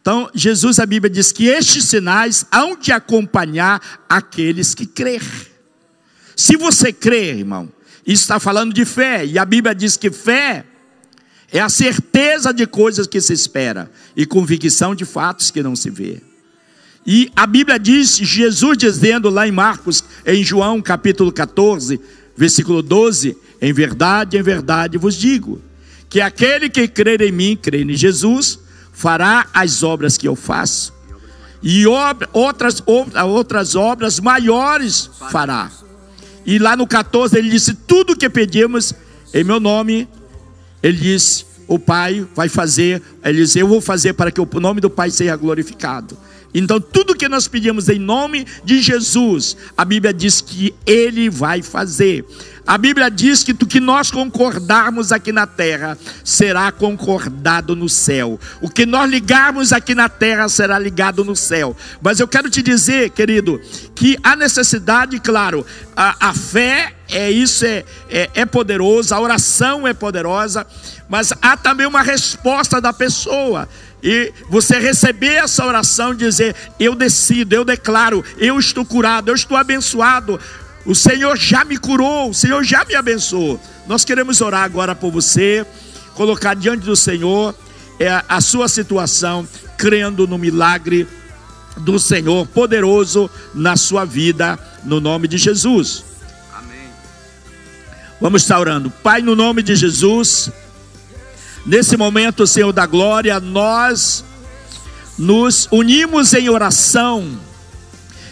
Então, 0.00 0.28
Jesus, 0.34 0.80
a 0.80 0.86
Bíblia 0.86 1.08
diz 1.08 1.30
que 1.30 1.46
estes 1.46 1.84
sinais 1.84 2.46
hão 2.50 2.76
de 2.76 2.90
acompanhar 2.90 3.80
aqueles 4.08 4.74
que 4.74 4.86
crer. 4.86 5.22
Se 6.34 6.56
você 6.56 6.92
crer, 6.92 7.36
irmão, 7.36 7.68
está 8.12 8.40
falando 8.40 8.72
de 8.72 8.84
fé, 8.84 9.26
e 9.26 9.38
a 9.38 9.44
Bíblia 9.44 9.74
diz 9.74 9.96
que 9.96 10.10
fé 10.10 10.64
é 11.52 11.60
a 11.60 11.68
certeza 11.68 12.52
de 12.52 12.66
coisas 12.66 13.06
que 13.06 13.20
se 13.20 13.32
espera 13.32 13.90
e 14.16 14.24
convicção 14.24 14.94
de 14.94 15.04
fatos 15.04 15.50
que 15.50 15.62
não 15.62 15.76
se 15.76 15.90
vê. 15.90 16.22
E 17.06 17.30
a 17.36 17.46
Bíblia 17.46 17.78
diz, 17.78 18.16
Jesus 18.16 18.76
dizendo 18.78 19.30
lá 19.30 19.46
em 19.46 19.52
Marcos, 19.52 20.04
em 20.26 20.42
João 20.42 20.80
capítulo 20.80 21.32
14, 21.32 22.00
versículo 22.36 22.82
12: 22.82 23.36
Em 23.60 23.72
verdade, 23.72 24.36
em 24.36 24.42
verdade 24.42 24.98
vos 24.98 25.14
digo, 25.14 25.60
que 26.08 26.20
aquele 26.20 26.68
que 26.68 26.88
crer 26.88 27.20
em 27.22 27.32
mim, 27.32 27.56
crer 27.56 27.88
em 27.88 27.94
Jesus, 27.94 28.58
fará 28.92 29.46
as 29.52 29.82
obras 29.82 30.18
que 30.18 30.28
eu 30.28 30.36
faço, 30.36 30.92
e 31.62 31.86
obra, 31.86 32.28
outras, 32.32 32.82
outras 32.86 33.74
obras 33.74 34.20
maiores 34.20 35.10
fará 35.30 35.70
e 36.48 36.58
lá 36.58 36.74
no 36.74 36.86
14 36.86 37.36
ele 37.36 37.50
disse: 37.50 37.74
Tudo 37.74 38.16
que 38.16 38.26
pedimos 38.26 38.94
em 39.34 39.44
meu 39.44 39.60
nome, 39.60 40.08
ele 40.82 40.96
disse: 40.96 41.44
O 41.66 41.78
Pai 41.78 42.26
vai 42.34 42.48
fazer. 42.48 43.02
Ele 43.22 43.42
disse: 43.42 43.58
Eu 43.58 43.68
vou 43.68 43.82
fazer 43.82 44.14
para 44.14 44.30
que 44.30 44.40
o 44.40 44.48
nome 44.54 44.80
do 44.80 44.88
Pai 44.88 45.10
seja 45.10 45.36
glorificado. 45.36 46.16
Então, 46.54 46.80
tudo 46.80 47.14
que 47.14 47.28
nós 47.28 47.46
pedimos 47.46 47.88
em 47.88 47.98
nome 47.98 48.46
de 48.64 48.80
Jesus, 48.80 49.56
a 49.76 49.84
Bíblia 49.84 50.14
diz 50.14 50.40
que 50.40 50.74
Ele 50.86 51.28
vai 51.28 51.62
fazer. 51.62 52.24
A 52.66 52.76
Bíblia 52.76 53.10
diz 53.10 53.42
que 53.42 53.52
o 53.52 53.66
que 53.66 53.80
nós 53.80 54.10
concordarmos 54.10 55.10
aqui 55.10 55.32
na 55.32 55.46
terra 55.46 55.96
será 56.22 56.70
concordado 56.70 57.74
no 57.74 57.88
céu. 57.88 58.38
O 58.60 58.68
que 58.68 58.84
nós 58.84 59.10
ligarmos 59.10 59.72
aqui 59.72 59.94
na 59.94 60.08
terra 60.08 60.48
será 60.50 60.78
ligado 60.78 61.24
no 61.24 61.34
céu. 61.34 61.74
Mas 62.02 62.20
eu 62.20 62.28
quero 62.28 62.50
te 62.50 62.62
dizer, 62.62 63.08
querido, 63.10 63.58
que 63.94 64.18
a 64.22 64.36
necessidade, 64.36 65.18
claro, 65.18 65.64
a, 65.96 66.28
a 66.28 66.34
fé 66.34 66.94
é 67.08 67.30
isso, 67.30 67.64
é, 67.64 67.84
é, 68.10 68.30
é 68.34 68.42
a 68.42 69.20
oração 69.20 69.88
é 69.88 69.94
poderosa, 69.94 70.66
mas 71.08 71.32
há 71.40 71.56
também 71.56 71.86
uma 71.86 72.02
resposta 72.02 72.82
da 72.82 72.92
pessoa 72.92 73.66
e 74.02 74.32
você 74.48 74.78
receber 74.78 75.36
essa 75.36 75.64
oração 75.64 76.12
e 76.12 76.16
dizer: 76.16 76.54
Eu 76.78 76.94
decido, 76.94 77.54
eu 77.54 77.64
declaro, 77.64 78.24
eu 78.36 78.58
estou 78.58 78.84
curado, 78.84 79.28
eu 79.28 79.34
estou 79.34 79.56
abençoado. 79.56 80.38
O 80.86 80.94
Senhor 80.94 81.36
já 81.36 81.64
me 81.64 81.76
curou, 81.76 82.30
o 82.30 82.34
Senhor 82.34 82.62
já 82.64 82.84
me 82.84 82.94
abençoou. 82.94 83.60
Nós 83.86 84.04
queremos 84.04 84.40
orar 84.40 84.62
agora 84.62 84.94
por 84.94 85.10
você, 85.10 85.66
colocar 86.14 86.54
diante 86.54 86.84
do 86.84 86.96
Senhor 86.96 87.54
é, 87.98 88.22
a 88.28 88.40
sua 88.40 88.68
situação, 88.68 89.46
crendo 89.76 90.26
no 90.26 90.38
milagre 90.38 91.06
do 91.78 91.98
Senhor 91.98 92.46
poderoso 92.46 93.30
na 93.54 93.76
sua 93.76 94.04
vida, 94.04 94.58
no 94.84 95.00
nome 95.00 95.28
de 95.28 95.38
Jesus. 95.38 96.04
Amém. 96.54 96.88
Vamos 98.20 98.42
estar 98.42 98.58
orando. 98.58 98.90
Pai, 98.90 99.22
no 99.22 99.34
nome 99.34 99.62
de 99.62 99.74
Jesus. 99.74 100.50
Nesse 101.66 101.96
momento, 101.96 102.46
Senhor 102.46 102.72
da 102.72 102.86
glória, 102.86 103.38
nós 103.40 104.24
nos 105.18 105.68
unimos 105.70 106.32
em 106.32 106.48
oração, 106.48 107.28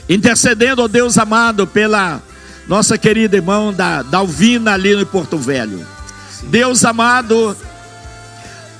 intercedendo, 0.08 0.82
ó 0.82 0.88
Deus 0.88 1.18
amado, 1.18 1.66
pela 1.66 2.22
nossa 2.68 2.96
querida 2.96 3.36
irmã 3.36 3.72
da 3.72 4.02
Dalvina 4.02 4.72
ali 4.72 4.94
no 4.94 5.04
Porto 5.04 5.36
Velho. 5.36 5.84
Sim. 6.30 6.46
Deus 6.48 6.84
amado, 6.84 7.56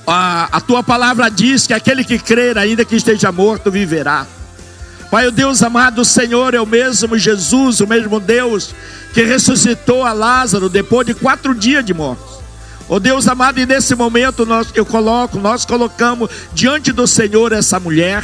a, 0.05 0.47
a 0.51 0.61
tua 0.61 0.81
palavra 0.81 1.29
diz 1.29 1.67
que 1.67 1.73
aquele 1.73 2.03
que 2.03 2.17
crer, 2.17 2.57
ainda 2.57 2.85
que 2.85 2.95
esteja 2.95 3.31
morto, 3.31 3.69
viverá. 3.69 4.25
Pai, 5.11 5.27
o 5.27 5.31
Deus 5.31 5.63
amado, 5.63 6.01
o 6.01 6.05
Senhor 6.05 6.53
é 6.53 6.59
o 6.59 6.65
mesmo 6.65 7.17
Jesus, 7.17 7.79
o 7.79 7.87
mesmo 7.87 8.19
Deus 8.19 8.73
que 9.13 9.23
ressuscitou 9.23 10.03
a 10.03 10.11
Lázaro 10.11 10.67
depois 10.69 11.07
de 11.07 11.13
quatro 11.13 11.55
dias 11.55 11.85
de 11.85 11.93
morte. 11.93 12.36
Oh 12.89 12.99
Deus 13.01 13.27
amado, 13.27 13.59
e 13.59 13.65
nesse 13.65 13.95
momento 13.95 14.45
nós, 14.45 14.69
eu 14.73 14.85
coloco, 14.85 15.37
nós 15.39 15.65
colocamos 15.65 16.29
diante 16.53 16.93
do 16.93 17.05
Senhor 17.05 17.51
essa 17.51 17.79
mulher. 17.79 18.23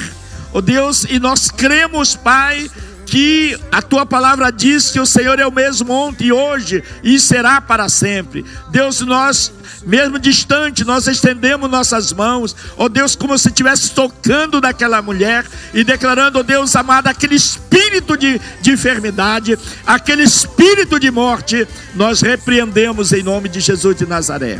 Oh 0.54 0.62
Deus, 0.62 1.04
e 1.04 1.20
nós 1.20 1.52
cremos, 1.52 2.16
Pai, 2.16 2.72
que 3.14 3.56
a 3.72 3.80
tua 3.80 4.08
palavra 4.08 4.52
diz 4.52 4.90
que 4.90 5.00
o 5.00 5.06
Senhor 5.06 5.38
é 5.38 5.46
o 5.46 5.52
mesmo 5.52 5.94
ontem 5.94 6.32
hoje 6.32 6.84
e 7.04 7.20
será 7.20 7.62
para 7.62 7.88
sempre. 7.88 8.44
Deus, 8.72 9.02
nós, 9.02 9.54
mesmo 9.86 10.18
distante, 10.18 10.84
nós 10.84 11.06
estendemos 11.06 11.70
nossas 11.70 12.12
mãos, 12.12 12.56
ó 12.76 12.90
Deus, 12.90 13.16
como 13.16 13.38
se 13.38 13.50
estivesse 13.50 13.92
tocando 13.92 14.60
naquela 14.60 15.00
mulher 15.00 15.46
e 15.76 15.84
declarando, 15.84 16.40
ó 16.40 16.42
Deus 16.42 16.76
amado, 16.76 17.06
aquele 17.06 17.36
espírito 17.36 18.18
de, 18.18 18.42
de 18.62 18.72
enfermidade, 18.72 19.60
aquele 19.86 20.24
espírito 20.24 21.00
de 21.00 21.12
morte, 21.12 21.68
nós 21.94 22.20
repreendemos 22.20 23.14
em 23.14 23.22
nome 23.22 23.48
de 23.48 23.60
Jesus 23.60 23.96
de 23.96 24.08
Nazaré. 24.08 24.60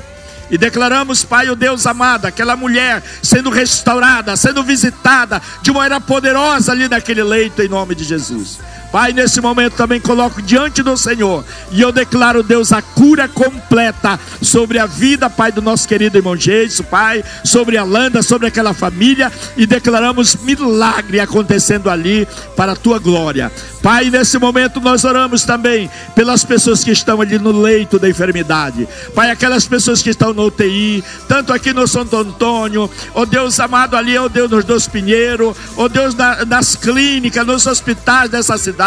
E 0.50 0.58
declaramos, 0.58 1.24
Pai, 1.24 1.50
o 1.50 1.56
Deus 1.56 1.88
amado, 1.88 2.26
aquela 2.26 2.56
mulher 2.56 3.02
sendo 3.22 3.50
restaurada, 3.50 4.36
sendo 4.36 4.64
visitada 4.64 5.42
de 5.62 5.72
uma 5.72 5.82
maneira 5.82 6.02
poderosa 6.02 6.72
ali 6.72 6.88
naquele 6.88 7.24
leito, 7.24 7.62
em 7.62 7.70
nome 7.70 7.96
de 7.96 8.04
Jesus. 8.04 8.60
Pai, 8.94 9.12
nesse 9.12 9.42
momento 9.42 9.74
também 9.74 10.00
coloco 10.00 10.40
diante 10.40 10.84
do 10.84 10.96
Senhor 10.96 11.44
e 11.72 11.82
eu 11.82 11.92
declaro, 11.92 12.44
Deus, 12.44 12.72
a 12.72 12.80
cura 12.80 13.28
completa 13.28 14.20
sobre 14.40 14.78
a 14.78 14.86
vida, 14.86 15.32
Pai, 15.32 15.52
do 15.52 15.64
nosso 15.64 15.88
querido 15.88 16.16
irmão 16.16 16.38
Jesus, 16.38 16.88
Pai, 16.88 17.24
sobre 17.44 17.76
a 17.76 17.84
Landa, 17.84 18.22
sobre 18.22 18.46
aquela 18.46 18.72
família 18.72 19.32
e 19.58 19.66
declaramos 19.66 20.36
milagre 20.36 21.20
acontecendo 21.20 21.90
ali 21.90 22.28
para 22.56 22.74
a 22.74 22.76
tua 22.76 23.00
glória. 23.00 23.52
Pai, 23.82 24.12
nesse 24.12 24.38
momento 24.38 24.80
nós 24.80 25.04
oramos 25.04 25.44
também 25.44 25.90
pelas 26.14 26.46
pessoas 26.46 26.84
que 26.84 26.92
estão 26.92 27.20
ali 27.20 27.40
no 27.40 27.52
leito 27.52 27.98
da 27.98 28.08
enfermidade. 28.08 28.88
Pai, 29.16 29.32
aquelas 29.32 29.66
pessoas 29.66 30.04
que 30.04 30.12
estão 30.12 30.36
no 30.36 30.46
UTI, 30.46 31.04
tanto 31.28 31.52
aqui 31.52 31.74
no 31.74 31.88
Santo 31.88 32.16
Antônio, 32.16 32.88
ó 33.16 33.22
oh 33.22 33.26
Deus 33.26 33.60
amado 33.60 33.98
ali, 33.98 34.16
ó 34.20 34.26
oh 34.26 34.30
Deus 34.30 34.52
nos 34.52 34.64
Dois 34.64 34.88
Pinheiro, 34.88 35.58
ó 35.76 35.86
oh 35.86 35.90
Deus 35.90 36.14
nas 36.48 36.76
clínicas, 36.76 37.46
nos 37.46 37.66
hospitais 37.66 38.30
dessa 38.30 38.56
cidade, 38.56 38.83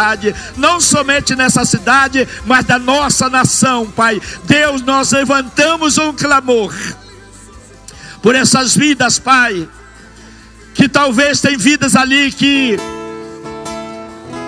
não 0.56 0.80
somente 0.80 1.34
nessa 1.34 1.64
cidade, 1.64 2.26
mas 2.44 2.64
da 2.64 2.78
nossa 2.78 3.28
nação, 3.28 3.86
Pai. 3.86 4.20
Deus, 4.44 4.82
nós 4.82 5.12
levantamos 5.12 5.98
um 5.98 6.12
clamor 6.12 6.74
por 8.22 8.34
essas 8.34 8.76
vidas, 8.76 9.18
Pai, 9.18 9.68
que 10.74 10.88
talvez 10.88 11.40
tem 11.40 11.56
vidas 11.56 11.94
ali 11.94 12.32
que 12.32 12.76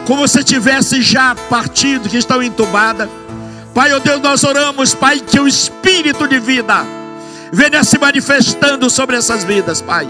como 0.07 0.27
se 0.27 0.43
tivesse 0.43 1.03
já 1.03 1.35
partido, 1.35 2.09
que 2.09 2.17
estão 2.17 2.43
entubadas. 2.43 3.09
Pai, 3.75 3.93
oh 3.93 4.01
Deus, 4.01 4.21
nós 4.23 4.43
oramos, 4.43 4.95
Pai, 4.95 5.21
que 5.21 5.39
o 5.39 5.47
espírito 5.47 6.27
de 6.27 6.41
vida 6.41 6.85
venha 7.53 7.85
se 7.85 7.99
manifestando 7.99 8.89
sobre 8.89 9.17
essas 9.17 9.45
vidas, 9.45 9.83
Pai. 9.83 10.09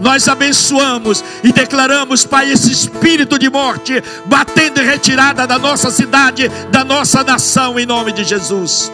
Nós 0.00 0.26
abençoamos 0.28 1.22
e 1.44 1.52
declaramos, 1.52 2.24
Pai, 2.24 2.50
esse 2.50 2.72
espírito 2.72 3.38
de 3.38 3.50
morte 3.50 4.02
batendo 4.26 4.80
em 4.80 4.84
retirada 4.84 5.46
da 5.46 5.58
nossa 5.58 5.90
cidade, 5.90 6.48
da 6.70 6.84
nossa 6.84 7.22
nação, 7.22 7.78
em 7.78 7.84
nome 7.86 8.12
de 8.12 8.24
Jesus. 8.24 8.90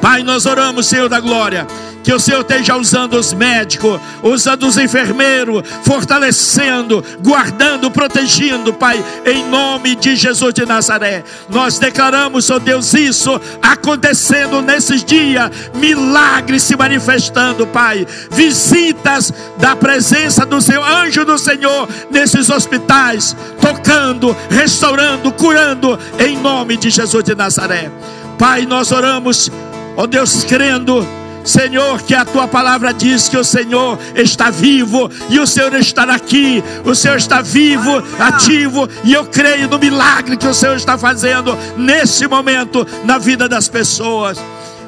Pai, 0.00 0.22
nós 0.22 0.46
oramos, 0.46 0.86
Senhor 0.86 1.08
da 1.08 1.20
glória, 1.20 1.66
que 2.06 2.12
o 2.12 2.20
Senhor 2.20 2.42
esteja 2.42 2.76
usando 2.76 3.14
os 3.14 3.32
médicos, 3.32 4.00
usando 4.22 4.68
os 4.68 4.78
enfermeiros, 4.78 5.68
fortalecendo, 5.82 7.02
guardando, 7.20 7.90
protegendo, 7.90 8.72
Pai, 8.72 9.04
em 9.24 9.44
nome 9.48 9.96
de 9.96 10.14
Jesus 10.14 10.54
de 10.54 10.64
Nazaré. 10.64 11.24
Nós 11.48 11.80
declaramos, 11.80 12.48
ó 12.48 12.56
oh 12.56 12.60
Deus, 12.60 12.94
isso 12.94 13.40
acontecendo 13.60 14.62
nesses 14.62 15.02
dias, 15.02 15.50
milagres 15.74 16.62
se 16.62 16.76
manifestando, 16.76 17.66
Pai, 17.66 18.06
visitas 18.30 19.34
da 19.58 19.74
presença 19.74 20.46
do 20.46 20.60
Senhor, 20.60 20.88
anjo 20.88 21.24
do 21.24 21.36
Senhor, 21.36 21.88
nesses 22.08 22.50
hospitais, 22.50 23.36
tocando, 23.60 24.36
restaurando, 24.48 25.32
curando, 25.32 25.98
em 26.20 26.36
nome 26.36 26.76
de 26.76 26.88
Jesus 26.88 27.24
de 27.24 27.34
Nazaré. 27.34 27.90
Pai, 28.38 28.66
nós 28.66 28.92
oramos, 28.92 29.50
ó 29.96 30.02
oh 30.02 30.06
Deus, 30.06 30.44
crendo 30.44 31.06
Senhor, 31.46 32.02
que 32.02 32.12
a 32.12 32.24
tua 32.24 32.48
palavra 32.48 32.92
diz 32.92 33.28
que 33.28 33.36
o 33.36 33.44
Senhor 33.44 33.98
está 34.16 34.50
vivo 34.50 35.08
e 35.30 35.38
o 35.38 35.46
Senhor 35.46 35.72
está 35.74 36.02
aqui, 36.02 36.62
o 36.84 36.92
Senhor 36.92 37.16
está 37.16 37.40
vivo, 37.40 38.02
ativo, 38.18 38.88
e 39.04 39.12
eu 39.12 39.24
creio 39.26 39.68
no 39.68 39.78
milagre 39.78 40.36
que 40.36 40.46
o 40.46 40.52
Senhor 40.52 40.76
está 40.76 40.98
fazendo 40.98 41.56
nesse 41.76 42.26
momento 42.26 42.84
na 43.04 43.16
vida 43.16 43.48
das 43.48 43.68
pessoas, 43.68 44.38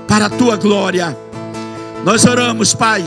para 0.08 0.26
a 0.26 0.30
tua 0.30 0.56
glória. 0.56 1.16
Nós 2.04 2.24
oramos, 2.24 2.74
Pai, 2.74 3.04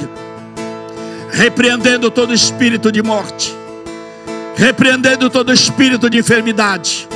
repreendendo 1.32 2.10
todo 2.10 2.34
espírito 2.34 2.90
de 2.90 3.04
morte, 3.04 3.54
repreendendo 4.56 5.30
todo 5.30 5.52
espírito 5.52 6.10
de 6.10 6.20
enfermidade 6.20 7.08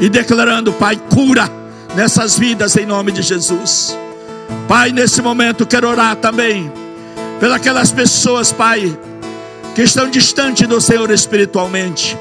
e 0.00 0.08
declarando, 0.08 0.72
Pai, 0.72 0.96
cura 0.96 1.48
nessas 1.94 2.36
vidas 2.36 2.76
em 2.76 2.86
nome 2.86 3.12
de 3.12 3.22
Jesus. 3.22 3.96
Pai, 4.68 4.92
nesse 4.92 5.22
momento 5.22 5.64
quero 5.64 5.88
orar 5.88 6.16
também 6.16 6.70
pelas 7.38 7.92
pessoas, 7.92 8.52
Pai, 8.52 8.96
que 9.74 9.82
estão 9.82 10.08
distantes 10.08 10.66
do 10.66 10.80
Senhor 10.80 11.10
espiritualmente. 11.10 12.16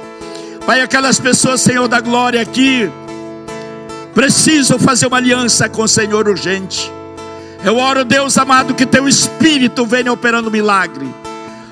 Pai, 0.66 0.82
aquelas 0.82 1.20
pessoas, 1.20 1.62
Senhor 1.62 1.88
da 1.88 2.02
glória, 2.02 2.44
que 2.46 2.90
precisam 4.14 4.78
fazer 4.78 5.08
uma 5.08 5.18
aliança 5.18 5.70
com 5.70 5.84
o 5.84 5.88
Senhor 5.88 6.28
urgente. 6.28 6.92
Eu 7.64 7.78
oro, 7.78 8.06
Deus 8.06 8.38
amado, 8.38 8.74
que 8.74 8.86
teu 8.86 9.08
espírito 9.08 9.86
venha 9.86 10.12
operando 10.12 10.52
milagre. 10.52 11.08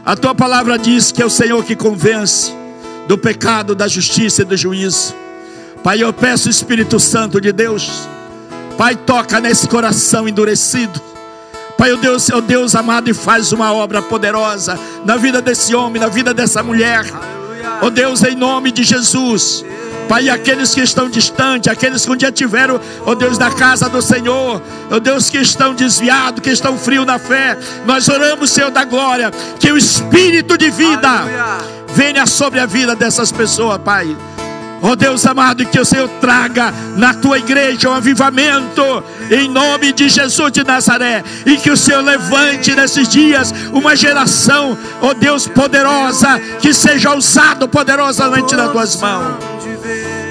A 0.06 0.16
tua 0.16 0.34
palavra 0.34 0.78
diz 0.78 1.12
que 1.12 1.22
é 1.22 1.26
o 1.26 1.30
Senhor 1.30 1.64
que 1.64 1.76
convence 1.76 2.52
do 3.08 3.18
pecado, 3.18 3.76
da 3.76 3.88
justiça 3.88 4.42
e 4.42 4.46
do 4.46 4.58
juízo. 4.58 5.16
Pai, 5.84 6.02
eu 6.02 6.12
peço 6.14 6.48
o 6.48 6.52
Espírito 6.52 7.00
Santo 7.00 7.40
de 7.40 7.52
Deus 7.52 8.08
Pai, 8.78 8.96
toca 8.96 9.40
nesse 9.40 9.68
coração 9.68 10.28
endurecido. 10.28 11.02
Pai, 11.78 11.92
o 11.92 11.96
oh 11.96 11.98
Deus, 11.98 12.30
oh 12.30 12.42
Deus 12.42 12.76
amado, 12.76 13.10
e 13.10 13.14
faz 13.14 13.52
uma 13.52 13.74
obra 13.74 14.02
poderosa 14.02 14.80
na 15.04 15.18
vida 15.18 15.42
desse 15.42 15.76
homem, 15.76 16.02
na 16.02 16.08
vida 16.08 16.34
dessa 16.34 16.64
mulher. 16.64 17.06
Ó 17.82 17.88
oh 17.88 17.90
Deus, 17.90 18.24
em 18.24 18.36
nome 18.36 18.72
de 18.72 18.84
Jesus. 18.84 19.66
Pai, 20.08 20.30
aqueles 20.30 20.74
que 20.74 20.82
estão 20.82 21.10
distantes, 21.10 21.72
aqueles 21.72 22.06
que 22.06 22.12
um 22.12 22.16
dia 22.16 22.32
tiveram, 22.32 22.80
ó 23.06 23.12
oh 23.12 23.16
Deus, 23.16 23.38
na 23.38 23.52
casa 23.52 23.90
do 23.90 24.02
Senhor, 24.02 24.62
ó 24.92 24.96
oh 24.96 25.00
Deus, 25.00 25.30
que 25.30 25.38
estão 25.38 25.74
desviados, 25.74 26.42
que 26.42 26.50
estão 26.50 26.78
frios 26.78 27.06
na 27.06 27.18
fé, 27.18 27.58
nós 27.86 28.08
oramos, 28.10 28.52
Senhor 28.52 28.70
da 28.70 28.84
glória, 28.84 29.32
que 29.60 29.72
o 29.72 29.78
Espírito 29.78 30.58
de 30.58 30.70
vida 30.70 31.10
Aleluia. 31.10 31.58
venha 31.88 32.26
sobre 32.26 32.60
a 32.60 32.66
vida 32.66 32.96
dessas 32.96 33.32
pessoas, 33.32 33.80
Pai. 33.82 34.16
Oh 34.86 34.98
Deus 34.98 35.26
amado, 35.26 35.66
que 35.66 35.80
o 35.80 35.86
Senhor 35.86 36.10
traga 36.20 36.74
na 36.98 37.14
tua 37.14 37.40
igreja 37.40 37.90
um 37.90 37.94
avivamento, 37.94 39.02
em 39.32 39.48
nome 39.48 39.94
de 39.94 40.10
Jesus 40.10 40.52
de 40.52 40.62
Nazaré, 40.62 41.24
e 41.46 41.56
que 41.56 41.72
o 41.72 41.78
Senhor 41.78 42.02
levante 42.02 42.76
nesses 42.76 43.08
dias 43.08 43.54
uma 43.72 43.96
geração, 43.96 44.78
oh 45.02 45.14
Deus 45.14 45.48
poderosa, 45.48 46.38
que 46.60 46.74
seja 46.74 47.16
usado 47.16 47.66
poderosamente 47.66 48.58
nas 48.58 48.74
tuas 48.74 48.98
mãos. 48.98 49.38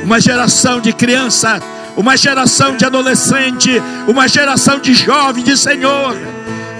Uma 0.04 0.20
geração 0.20 0.82
de 0.82 0.92
criança, 0.92 1.58
uma 1.96 2.14
geração 2.14 2.76
de 2.76 2.84
adolescente, 2.84 3.82
uma 4.06 4.28
geração 4.28 4.78
de 4.78 4.92
jovem, 4.92 5.42
de 5.42 5.56
Senhor. 5.56 6.14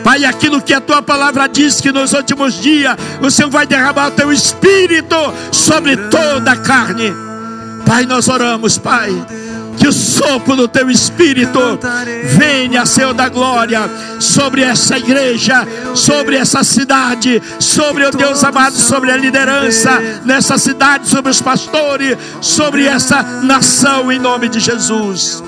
Pai, 0.05 0.27
aquilo 0.27 0.61
que 0.61 0.75
a 0.75 0.81
tua 0.81 1.01
palavra 1.01 1.49
diz 1.49 1.81
que 1.81 1.91
nos 1.91 2.12
últimos 2.12 2.53
dias 2.53 2.99
o 3.23 3.31
Senhor 3.31 3.49
vai 3.51 3.66
derramar 3.66 4.09
o 4.09 4.11
teu 4.11 4.31
espírito 4.31 5.16
sobre 5.51 5.97
toda 5.97 6.53
a 6.53 6.57
carne. 6.57 7.32
Pai, 7.93 8.07
nós 8.07 8.26
oramos, 8.26 8.78
Pai. 8.78 9.11
Que 9.76 9.86
o 9.86 9.93
sopro 9.93 10.57
do 10.57 10.66
teu 10.66 10.88
espírito 10.90 11.61
venha, 12.38 12.86
Senhor 12.86 13.12
da 13.12 13.28
glória, 13.28 13.80
sobre 14.18 14.62
essa 14.62 14.97
igreja, 14.97 15.68
sobre 15.95 16.36
essa 16.36 16.64
cidade, 16.64 17.43
sobre 17.59 18.07
o 18.07 18.11
Deus 18.11 18.43
amado, 18.45 18.76
sobre 18.78 19.11
a 19.11 19.16
liderança 19.18 20.01
nessa 20.24 20.57
cidade, 20.57 21.07
sobre 21.07 21.30
os 21.30 21.43
pastores, 21.43 22.16
sobre 22.40 22.86
essa 22.86 23.22
nação, 23.43 24.11
em 24.11 24.18
nome 24.18 24.49
de 24.49 24.59
Jesus. 24.59 25.43